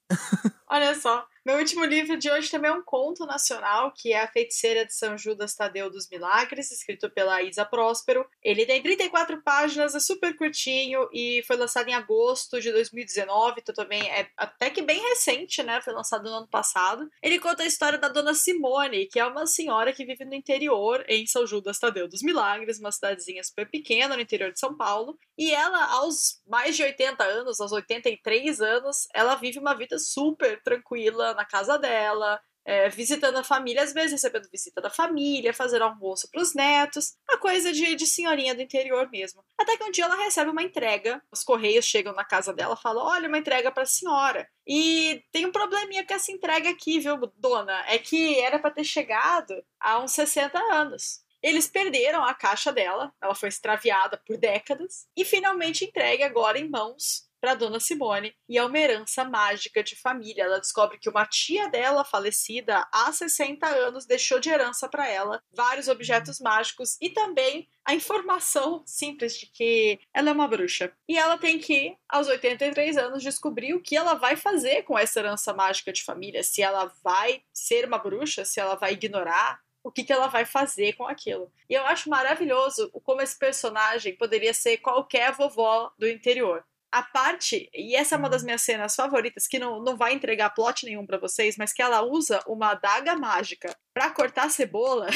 Olha 0.70 0.94
só, 0.94 1.27
meu 1.44 1.57
último 1.57 1.85
livro 1.85 2.18
de 2.18 2.31
hoje 2.31 2.50
também 2.50 2.70
é 2.70 2.74
um 2.74 2.83
conto 2.85 3.24
nacional, 3.24 3.92
que 3.96 4.12
é 4.12 4.20
A 4.20 4.29
Feiticeira 4.29 4.85
de 4.85 4.94
São 4.94 5.16
Judas 5.16 5.55
Tadeu 5.55 5.90
dos 5.90 6.09
Milagres, 6.09 6.70
escrito 6.70 7.09
pela 7.11 7.42
Isa 7.42 7.64
Próspero. 7.64 8.26
Ele 8.42 8.66
tem 8.66 8.83
34 8.83 9.42
páginas, 9.42 9.94
é 9.94 10.00
super 10.00 10.37
curtinho 10.37 11.09
e 11.12 11.42
foi 11.46 11.57
lançado 11.57 11.88
em 11.88 11.94
agosto 11.94 12.61
de 12.61 12.70
2019, 12.70 13.61
então 13.61 13.74
também 13.74 14.03
é 14.11 14.29
até 14.37 14.68
que 14.68 14.83
bem 14.83 15.00
recente, 15.00 15.62
né? 15.62 15.81
Foi 15.81 15.94
lançado 15.94 16.29
no 16.29 16.37
ano 16.37 16.48
passado. 16.48 17.09
Ele 17.22 17.38
conta 17.38 17.62
a 17.62 17.66
história 17.66 17.98
da 17.98 18.09
dona 18.09 18.35
Simone, 18.35 19.07
que 19.07 19.18
é 19.18 19.24
uma 19.24 19.46
senhora 19.46 19.92
que 19.92 20.05
vive 20.05 20.24
no 20.24 20.35
interior, 20.35 21.05
em 21.09 21.26
São 21.26 21.46
Judas 21.46 21.79
Tadeu 21.79 22.07
dos 22.07 22.22
Milagres, 22.22 22.79
uma 22.79 22.92
cidadezinha 22.92 23.42
super 23.42 23.68
pequena 23.70 24.14
no 24.14 24.22
interior 24.22 24.53
de 24.53 24.61
São 24.61 24.76
Paulo. 24.76 25.18
E 25.38 25.55
ela, 25.55 25.85
aos 25.92 26.40
mais 26.46 26.76
de 26.76 26.83
80 26.83 27.24
anos, 27.24 27.61
aos 27.61 27.72
83 27.72 28.61
anos, 28.61 29.09
ela 29.14 29.37
vive 29.37 29.59
uma 29.59 29.74
vida 29.74 29.98
super 29.98 30.62
tranquila 30.62 31.31
na 31.40 31.46
casa 31.46 31.79
dela, 31.79 32.38
é, 32.64 32.90
visitando 32.90 33.38
a 33.38 33.44
família, 33.44 33.83
às 33.83 33.92
vezes 33.92 34.12
recebendo 34.12 34.48
visita 34.50 34.81
da 34.81 34.90
família, 34.90 35.55
fazendo 35.55 35.83
almoço 35.83 36.29
para 36.31 36.42
os 36.42 36.55
netos, 36.55 37.14
a 37.26 37.38
coisa 37.38 37.72
de, 37.72 37.94
de 37.94 38.07
senhorinha 38.07 38.55
do 38.55 38.61
interior 38.61 39.09
mesmo. 39.11 39.42
Até 39.59 39.76
que 39.76 39.85
um 39.85 39.90
dia 39.90 40.05
ela 40.05 40.16
recebe 40.16 40.50
uma 40.50 40.62
entrega, 40.62 41.22
os 41.33 41.42
correios 41.42 41.87
chegam 41.87 42.12
na 42.12 42.24
casa 42.24 42.53
dela 42.53 42.76
e 42.79 42.83
falam: 42.83 43.05
Olha, 43.07 43.29
uma 43.29 43.38
entrega 43.38 43.72
para 43.72 43.85
a 43.85 43.87
senhora. 43.87 44.46
E 44.66 45.24
tem 45.33 45.46
um 45.46 45.53
probleminha 45.53 46.07
com 46.07 46.14
essa 46.14 46.31
entrega 46.31 46.68
aqui, 46.68 46.98
viu, 47.00 47.16
dona? 47.37 47.85
É 47.88 47.98
que 47.98 48.38
era 48.40 48.59
para 48.59 48.70
ter 48.70 48.85
chegado 48.85 49.55
há 49.81 49.98
uns 49.98 50.12
60 50.12 50.59
anos. 50.72 51.20
Eles 51.42 51.66
perderam 51.66 52.22
a 52.22 52.35
caixa 52.35 52.70
dela, 52.70 53.11
ela 53.18 53.35
foi 53.35 53.48
extraviada 53.48 54.20
por 54.26 54.37
décadas 54.37 55.07
e 55.16 55.24
finalmente 55.24 55.87
entregue 55.87 56.22
agora 56.22 56.59
em 56.59 56.68
mãos 56.68 57.30
para 57.40 57.55
Dona 57.55 57.81
Simone 57.81 58.35
e 58.48 58.59
é 58.59 58.64
uma 58.64 58.79
herança 58.79 59.24
mágica 59.24 59.83
de 59.83 59.96
família. 59.96 60.44
Ela 60.44 60.61
descobre 60.61 60.98
que 60.98 61.09
uma 61.09 61.26
tia 61.26 61.68
dela, 61.68 62.05
falecida 62.05 62.87
há 62.92 63.11
60 63.12 63.66
anos, 63.66 64.07
deixou 64.07 64.38
de 64.38 64.50
herança 64.50 64.88
para 64.88 65.09
ela 65.09 65.42
vários 65.53 65.88
objetos 65.88 66.38
mágicos 66.38 66.96
e 67.00 67.11
também 67.11 67.68
a 67.85 67.94
informação 67.94 68.83
simples 68.87 69.37
de 69.37 69.46
que 69.46 69.98
ela 70.12 70.31
é 70.31 70.33
uma 70.33 70.46
bruxa. 70.46 70.92
E 71.09 71.18
ela 71.18 71.38
tem 71.38 71.59
que, 71.59 71.96
aos 72.09 72.29
83 72.29 72.96
anos, 72.96 73.22
descobrir 73.22 73.74
o 73.74 73.83
que 73.83 73.96
ela 73.96 74.14
vai 74.14 74.37
fazer 74.37 74.83
com 74.83 74.98
essa 74.98 75.18
herança 75.18 75.53
mágica 75.55 75.92
de 75.92 76.05
família. 76.05 76.42
Se 76.42 76.62
ela 76.62 76.92
vai 77.03 77.42
ser 77.53 77.87
uma 77.87 77.98
bruxa, 77.98 78.44
se 78.44 78.61
ela 78.61 78.74
vai 78.74 78.92
ignorar 78.92 79.61
o 79.83 79.90
que, 79.90 80.05
que 80.05 80.12
ela 80.12 80.26
vai 80.26 80.44
fazer 80.44 80.92
com 80.92 81.07
aquilo. 81.07 81.50
E 81.68 81.74
eu 81.74 81.85
acho 81.87 82.11
maravilhoso 82.11 82.90
como 83.03 83.22
esse 83.22 83.38
personagem 83.38 84.14
poderia 84.14 84.53
ser 84.53 84.76
qualquer 84.79 85.33
vovó 85.33 85.90
do 85.98 86.07
interior 86.07 86.62
a 86.92 87.03
parte, 87.03 87.70
e 87.72 87.94
essa 87.94 88.14
é 88.14 88.18
uma 88.18 88.29
das 88.29 88.42
minhas 88.42 88.62
cenas 88.62 88.94
favoritas, 88.94 89.46
que 89.46 89.59
não, 89.59 89.83
não 89.83 89.96
vai 89.96 90.12
entregar 90.12 90.50
plot 90.50 90.85
nenhum 90.85 91.07
para 91.07 91.18
vocês, 91.18 91.57
mas 91.57 91.72
que 91.72 91.83
ela 91.83 92.03
usa 92.03 92.42
uma 92.46 92.70
adaga 92.70 93.16
mágica 93.16 93.76
para 93.94 94.11
cortar 94.11 94.50
cebola. 94.50 95.07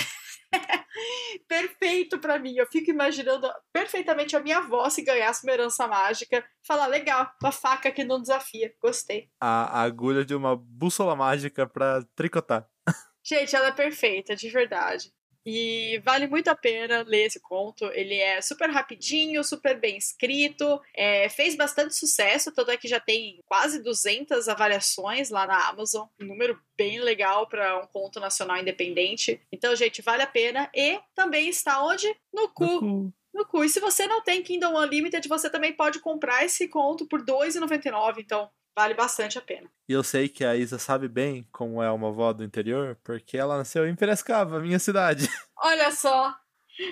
Perfeito 1.49 2.19
para 2.19 2.39
mim. 2.39 2.55
Eu 2.57 2.67
fico 2.67 2.91
imaginando 2.91 3.51
perfeitamente 3.73 4.37
a 4.37 4.41
minha 4.41 4.59
avó 4.59 4.89
se 4.89 5.03
ganhasse 5.03 5.45
uma 5.45 5.53
herança 5.53 5.87
mágica. 5.87 6.45
Falar, 6.67 6.87
legal, 6.87 7.31
uma 7.43 7.53
faca 7.53 7.91
que 7.91 8.05
não 8.05 8.21
desafia. 8.21 8.73
Gostei. 8.81 9.29
A, 9.41 9.81
a 9.81 9.83
agulha 9.83 10.25
de 10.25 10.35
uma 10.35 10.57
bússola 10.57 11.17
mágica 11.17 11.67
para 11.67 12.05
tricotar. 12.15 12.69
Gente, 13.25 13.57
ela 13.57 13.69
é 13.69 13.73
perfeita, 13.73 14.37
de 14.37 14.49
verdade. 14.49 15.13
E 15.47 16.01
vale 16.05 16.27
muito 16.27 16.49
a 16.49 16.55
pena 16.55 17.03
ler 17.03 17.27
esse 17.27 17.41
conto. 17.41 17.85
Ele 17.93 18.17
é 18.17 18.41
super 18.41 18.71
rapidinho, 18.71 19.45
super 19.45 19.79
bem 19.79 19.97
escrito, 19.97 20.81
é, 20.95 21.29
fez 21.29 21.55
bastante 21.55 21.95
sucesso, 21.95 22.53
tanto 22.53 22.71
é 22.71 22.77
que 22.77 22.89
já 22.89 22.99
tem 22.99 23.43
quase 23.47 23.83
200 23.83 24.49
avaliações 24.49 25.29
lá 25.31 25.47
na 25.47 25.69
Amazon. 25.69 26.07
Um 26.21 26.27
número 26.27 26.59
bem 26.77 27.01
legal 27.01 27.47
para 27.47 27.79
um 27.79 27.87
conto 27.87 28.19
nacional 28.19 28.57
independente. 28.57 29.41
Então, 29.53 29.77
gente, 29.77 30.01
vale 30.01 30.23
a 30.23 30.27
pena. 30.27 30.71
E 30.75 30.99
também 31.15 31.49
está 31.49 31.85
onde? 31.85 32.07
No 32.33 32.49
cu. 32.49 32.65
No 32.65 32.81
cu. 32.81 33.15
No 33.35 33.47
cu. 33.47 33.65
E 33.65 33.69
se 33.69 33.81
você 33.81 34.07
não 34.07 34.23
tem 34.23 34.43
Kindle 34.43 34.79
Unlimited, 34.79 35.29
você 35.29 35.51
também 35.51 35.73
pode 35.73 35.99
comprar 35.99 36.45
esse 36.45 36.69
conto 36.69 37.07
por 37.07 37.21
R$ 37.21 37.27
2,99. 37.27 38.19
Então, 38.19 38.49
vale 38.75 38.95
bastante 38.95 39.39
a 39.39 39.43
pena. 39.43 39.71
E 39.89 39.93
eu 39.93 40.03
sei 40.03 40.29
que 40.29 40.45
a 40.45 40.57
Isa 40.57 40.79
sabe 40.79 41.09
bem 41.09 41.47
como 41.53 41.83
é 41.83 41.91
uma 41.91 42.09
avó 42.09 42.33
do 42.33 42.45
interior, 42.45 42.99
porque 43.05 43.37
ela 43.37 43.57
nasceu 43.57 43.87
em 43.87 43.95
Piracicaba, 43.95 44.61
minha 44.61 44.79
cidade. 44.79 45.29
Olha 45.57 45.91
só. 45.93 46.35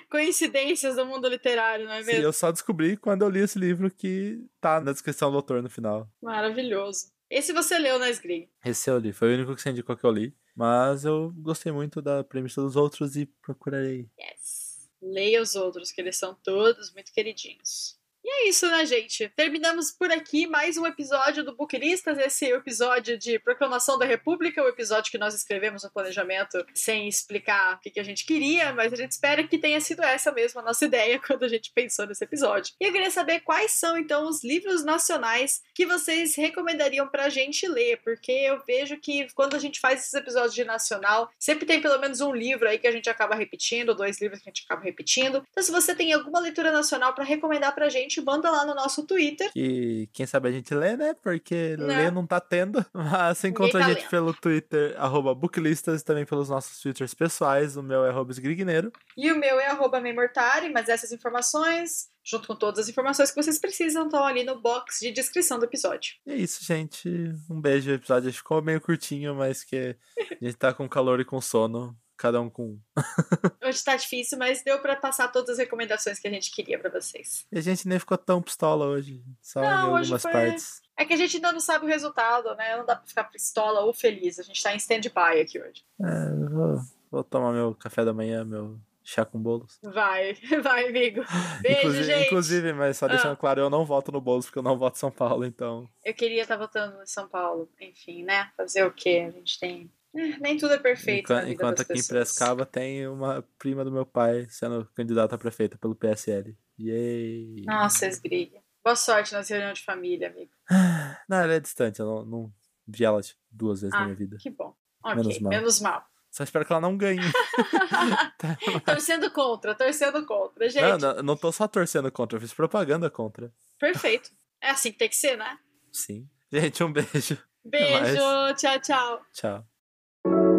Coincidências 0.08 0.94
do 0.94 1.04
mundo 1.04 1.28
literário, 1.28 1.86
não 1.86 1.92
é 1.92 1.98
mesmo? 1.98 2.12
Sim, 2.12 2.22
eu 2.22 2.32
só 2.32 2.52
descobri 2.52 2.96
quando 2.96 3.22
eu 3.22 3.28
li 3.28 3.40
esse 3.40 3.58
livro 3.58 3.90
que 3.90 4.38
tá 4.60 4.80
na 4.80 4.92
descrição 4.92 5.30
do 5.30 5.36
autor 5.36 5.60
no 5.60 5.68
final. 5.68 6.08
Maravilhoso. 6.22 7.10
Esse 7.28 7.52
você 7.52 7.78
leu 7.78 7.98
na 7.98 8.10
Sgrig? 8.10 8.48
Esse 8.64 8.90
eu 8.90 8.98
li, 8.98 9.12
foi 9.12 9.30
o 9.30 9.34
único 9.34 9.54
que 9.56 9.62
você 9.62 9.70
indicou 9.70 9.96
que 9.96 10.04
eu 10.04 10.12
li. 10.12 10.34
Mas 10.54 11.04
eu 11.04 11.32
gostei 11.38 11.72
muito 11.72 12.02
da 12.02 12.22
premissa 12.22 12.60
dos 12.60 12.76
outros 12.76 13.16
e 13.16 13.26
procurarei. 13.26 14.08
Yes. 14.20 14.90
Leia 15.00 15.40
os 15.40 15.56
outros, 15.56 15.90
que 15.90 16.00
eles 16.00 16.16
são 16.16 16.34
todos 16.34 16.92
muito 16.92 17.12
queridinhos. 17.12 17.98
E 18.24 18.30
é 18.30 18.48
isso, 18.48 18.68
né, 18.68 18.86
gente? 18.86 19.28
Terminamos 19.30 19.90
por 19.90 20.12
aqui 20.12 20.46
mais 20.46 20.76
um 20.76 20.86
episódio 20.86 21.42
do 21.42 21.56
Booklistas. 21.56 22.16
Esse 22.18 22.52
é 22.52 22.54
episódio 22.54 23.18
de 23.18 23.36
Proclamação 23.40 23.98
da 23.98 24.06
República, 24.06 24.62
o 24.62 24.68
episódio 24.68 25.10
que 25.10 25.18
nós 25.18 25.34
escrevemos 25.34 25.82
no 25.82 25.90
planejamento 25.90 26.64
sem 26.72 27.08
explicar 27.08 27.74
o 27.74 27.78
que, 27.80 27.98
a 27.98 28.04
gente 28.04 28.24
queria, 28.24 28.72
mas 28.72 28.92
a 28.92 28.96
gente 28.96 29.10
espera 29.10 29.42
que 29.42 29.58
tenha 29.58 29.80
sido 29.80 30.02
essa 30.02 30.30
mesma 30.30 30.60
a 30.60 30.64
nossa 30.64 30.84
ideia 30.84 31.18
quando 31.26 31.44
a 31.44 31.48
gente 31.48 31.72
pensou 31.74 32.06
nesse 32.06 32.22
episódio. 32.22 32.72
E 32.80 32.84
eu 32.84 32.92
queria 32.92 33.10
saber 33.10 33.40
quais 33.40 33.72
são, 33.72 33.98
então, 33.98 34.28
os 34.28 34.44
livros 34.44 34.84
nacionais 34.84 35.60
que 35.74 35.84
vocês 35.84 36.36
recomendariam 36.36 37.08
pra 37.08 37.28
gente 37.28 37.66
ler, 37.66 38.00
porque 38.04 38.30
eu 38.30 38.62
vejo 38.64 38.96
que 38.98 39.26
quando 39.34 39.56
a 39.56 39.58
gente 39.58 39.80
faz 39.80 40.00
esses 40.00 40.14
episódios 40.14 40.54
de 40.54 40.62
nacional, 40.64 41.28
sempre 41.40 41.66
tem 41.66 41.80
pelo 41.80 41.98
menos 41.98 42.20
um 42.20 42.32
livro 42.32 42.68
aí 42.68 42.78
que 42.78 42.86
a 42.86 42.92
gente 42.92 43.10
acaba 43.10 43.34
repetindo, 43.34 43.94
dois 43.94 44.20
livros 44.20 44.40
que 44.40 44.48
a 44.48 44.52
gente 44.52 44.64
acaba 44.64 44.82
repetindo. 44.82 45.44
Então, 45.50 45.62
se 45.62 45.72
você 45.72 45.92
tem 45.92 46.12
alguma 46.12 46.38
leitura 46.38 46.70
nacional 46.70 47.14
para 47.14 47.24
recomendar 47.24 47.74
pra 47.74 47.88
gente, 47.88 48.11
gente, 48.12 48.20
manda 48.20 48.50
lá 48.50 48.66
no 48.66 48.74
nosso 48.74 49.06
Twitter. 49.06 49.50
Que 49.52 50.08
quem 50.12 50.26
sabe 50.26 50.48
a 50.48 50.52
gente 50.52 50.74
lê, 50.74 50.96
né? 50.96 51.14
Porque 51.14 51.76
não. 51.78 51.86
ler 51.86 52.12
não 52.12 52.26
tá 52.26 52.40
tendo. 52.40 52.84
Mas 52.92 53.38
você 53.38 53.48
encontra 53.48 53.80
tá 53.80 53.86
a 53.86 53.88
gente 53.88 54.00
lendo. 54.00 54.10
pelo 54.10 54.34
Twitter, 54.34 54.94
arroba 54.98 55.34
booklistas, 55.34 56.02
e 56.02 56.04
também 56.04 56.26
pelos 56.26 56.48
nossos 56.48 56.78
Twitters 56.80 57.14
pessoais. 57.14 57.76
O 57.76 57.82
meu 57.82 58.04
é 58.04 58.10
arroba 58.10 58.30
esgrigneiro. 58.30 58.92
E 59.16 59.32
o 59.32 59.38
meu 59.38 59.58
é 59.58 59.68
arroba 59.68 60.00
memortari, 60.00 60.70
mas 60.70 60.88
essas 60.88 61.12
informações 61.12 62.10
junto 62.24 62.46
com 62.46 62.54
todas 62.54 62.78
as 62.78 62.88
informações 62.88 63.32
que 63.32 63.42
vocês 63.42 63.58
precisam, 63.58 64.04
estão 64.04 64.24
ali 64.24 64.44
no 64.44 64.60
box 64.60 65.00
de 65.00 65.10
descrição 65.10 65.58
do 65.58 65.64
episódio. 65.64 66.14
É 66.24 66.36
isso, 66.36 66.64
gente. 66.64 67.08
Um 67.50 67.60
beijo. 67.60 67.90
O 67.90 67.94
episódio 67.94 68.32
ficou 68.32 68.62
meio 68.62 68.80
curtinho, 68.80 69.34
mas 69.34 69.64
que 69.64 69.96
a 70.16 70.44
gente 70.44 70.54
tá 70.54 70.72
com 70.72 70.88
calor 70.88 71.18
e 71.18 71.24
com 71.24 71.40
sono 71.40 71.96
cada 72.16 72.40
um 72.40 72.48
com 72.48 72.62
um. 72.64 72.80
Hoje 73.64 73.82
tá 73.84 73.96
difícil, 73.96 74.38
mas 74.38 74.62
deu 74.62 74.80
para 74.80 74.96
passar 74.96 75.28
todas 75.28 75.50
as 75.50 75.58
recomendações 75.58 76.18
que 76.18 76.28
a 76.28 76.30
gente 76.30 76.50
queria 76.50 76.78
para 76.78 76.90
vocês. 76.90 77.46
E 77.50 77.58
a 77.58 77.60
gente 77.60 77.88
nem 77.88 77.98
ficou 77.98 78.18
tão 78.18 78.42
pistola 78.42 78.86
hoje, 78.86 79.22
só 79.40 79.60
não, 79.60 79.68
em 79.68 80.00
algumas 80.00 80.22
foi... 80.22 80.32
partes. 80.32 80.80
É 80.96 81.04
que 81.04 81.14
a 81.14 81.16
gente 81.16 81.36
ainda 81.36 81.52
não 81.52 81.60
sabe 81.60 81.84
o 81.84 81.88
resultado, 81.88 82.54
né? 82.54 82.76
Não 82.76 82.84
dá 82.84 82.96
pra 82.96 83.06
ficar 83.06 83.24
pistola 83.24 83.80
ou 83.80 83.92
feliz. 83.92 84.38
A 84.38 84.42
gente 84.42 84.62
tá 84.62 84.74
em 84.74 84.76
stand-by 84.76 85.40
aqui 85.40 85.60
hoje. 85.60 85.82
É, 86.00 86.48
vou, 86.50 86.80
vou 87.10 87.24
tomar 87.24 87.52
meu 87.52 87.74
café 87.74 88.04
da 88.04 88.12
manhã, 88.12 88.44
meu 88.44 88.78
chá 89.04 89.24
com 89.24 89.38
bolos. 89.38 89.78
Vai, 89.82 90.34
vai, 90.62 90.88
amigo. 90.88 91.22
Beijo, 91.60 91.78
inclusive, 91.78 92.04
gente. 92.04 92.26
Inclusive, 92.26 92.72
mas 92.72 92.96
só 92.96 93.08
deixando 93.08 93.32
ah. 93.32 93.36
claro, 93.36 93.60
eu 93.60 93.70
não 93.70 93.84
voto 93.84 94.12
no 94.12 94.20
bolos 94.20 94.46
porque 94.46 94.58
eu 94.58 94.62
não 94.62 94.78
voto 94.78 94.96
em 94.96 95.00
São 95.00 95.10
Paulo, 95.10 95.44
então. 95.44 95.88
Eu 96.04 96.14
queria 96.14 96.42
estar 96.42 96.56
tá 96.56 96.60
votando 96.60 97.02
em 97.02 97.06
São 97.06 97.28
Paulo. 97.28 97.68
Enfim, 97.80 98.22
né? 98.22 98.50
Fazer 98.56 98.84
o 98.84 98.92
quê? 98.92 99.24
A 99.26 99.30
gente 99.30 99.58
tem 99.58 99.90
é, 100.14 100.38
nem 100.38 100.56
tudo 100.56 100.74
é 100.74 100.78
perfeito. 100.78 101.32
Enquanto, 101.32 101.48
enquanto 101.48 101.82
aqui 101.82 101.94
pessoas. 101.94 102.06
em 102.06 102.08
Prescaba 102.08 102.66
tem 102.66 103.08
uma 103.08 103.42
prima 103.58 103.84
do 103.84 103.90
meu 103.90 104.04
pai 104.04 104.46
sendo 104.50 104.88
candidata 104.94 105.34
a 105.34 105.38
prefeita 105.38 105.78
pelo 105.78 105.94
PSL. 105.94 106.56
Yay! 106.78 107.64
Nossa, 107.66 108.06
esgriga. 108.06 108.60
Boa 108.84 108.96
sorte 108.96 109.32
nas 109.32 109.48
reuniões 109.48 109.78
de 109.78 109.84
família, 109.84 110.28
amigo. 110.28 110.50
Não, 111.28 111.38
ela 111.38 111.54
é 111.54 111.60
distante, 111.60 112.00
eu 112.00 112.06
não, 112.06 112.24
não 112.24 112.52
vi 112.86 113.04
ela 113.04 113.22
tipo, 113.22 113.38
duas 113.50 113.80
vezes 113.80 113.94
ah, 113.94 114.00
na 114.00 114.04
minha 114.06 114.16
vida. 114.16 114.36
Que 114.40 114.50
bom. 114.50 114.74
Ok, 115.04 115.16
menos 115.16 115.40
mal. 115.40 115.50
Menos 115.50 115.80
mal. 115.80 116.04
Só 116.30 116.42
espero 116.44 116.64
que 116.64 116.72
ela 116.72 116.80
não 116.80 116.96
ganhe. 116.96 117.20
Torcendo 118.86 119.30
contra, 119.30 119.74
torcendo 119.74 120.24
contra, 120.24 120.68
gente. 120.68 120.82
Não, 120.82 120.98
não, 120.98 121.22
não 121.22 121.36
tô 121.36 121.52
só 121.52 121.68
torcendo 121.68 122.10
contra, 122.10 122.36
eu 122.36 122.40
fiz 122.40 122.54
propaganda 122.54 123.10
contra. 123.10 123.52
Perfeito. 123.78 124.30
É 124.60 124.70
assim 124.70 124.92
que 124.92 124.98
tem 124.98 125.10
que 125.10 125.16
ser, 125.16 125.36
né? 125.36 125.58
Sim. 125.92 126.26
Gente, 126.50 126.82
um 126.82 126.92
beijo. 126.92 127.38
Beijo, 127.64 128.54
tchau, 128.56 128.80
tchau. 128.80 129.26
Tchau. 129.32 129.71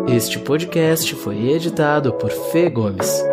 Este 0.08 0.38
podcast 0.38 1.16
foi 1.16 1.52
editado 1.52 2.14
por 2.14 2.30
Fê 2.30 2.70
Gomes. 2.70 3.24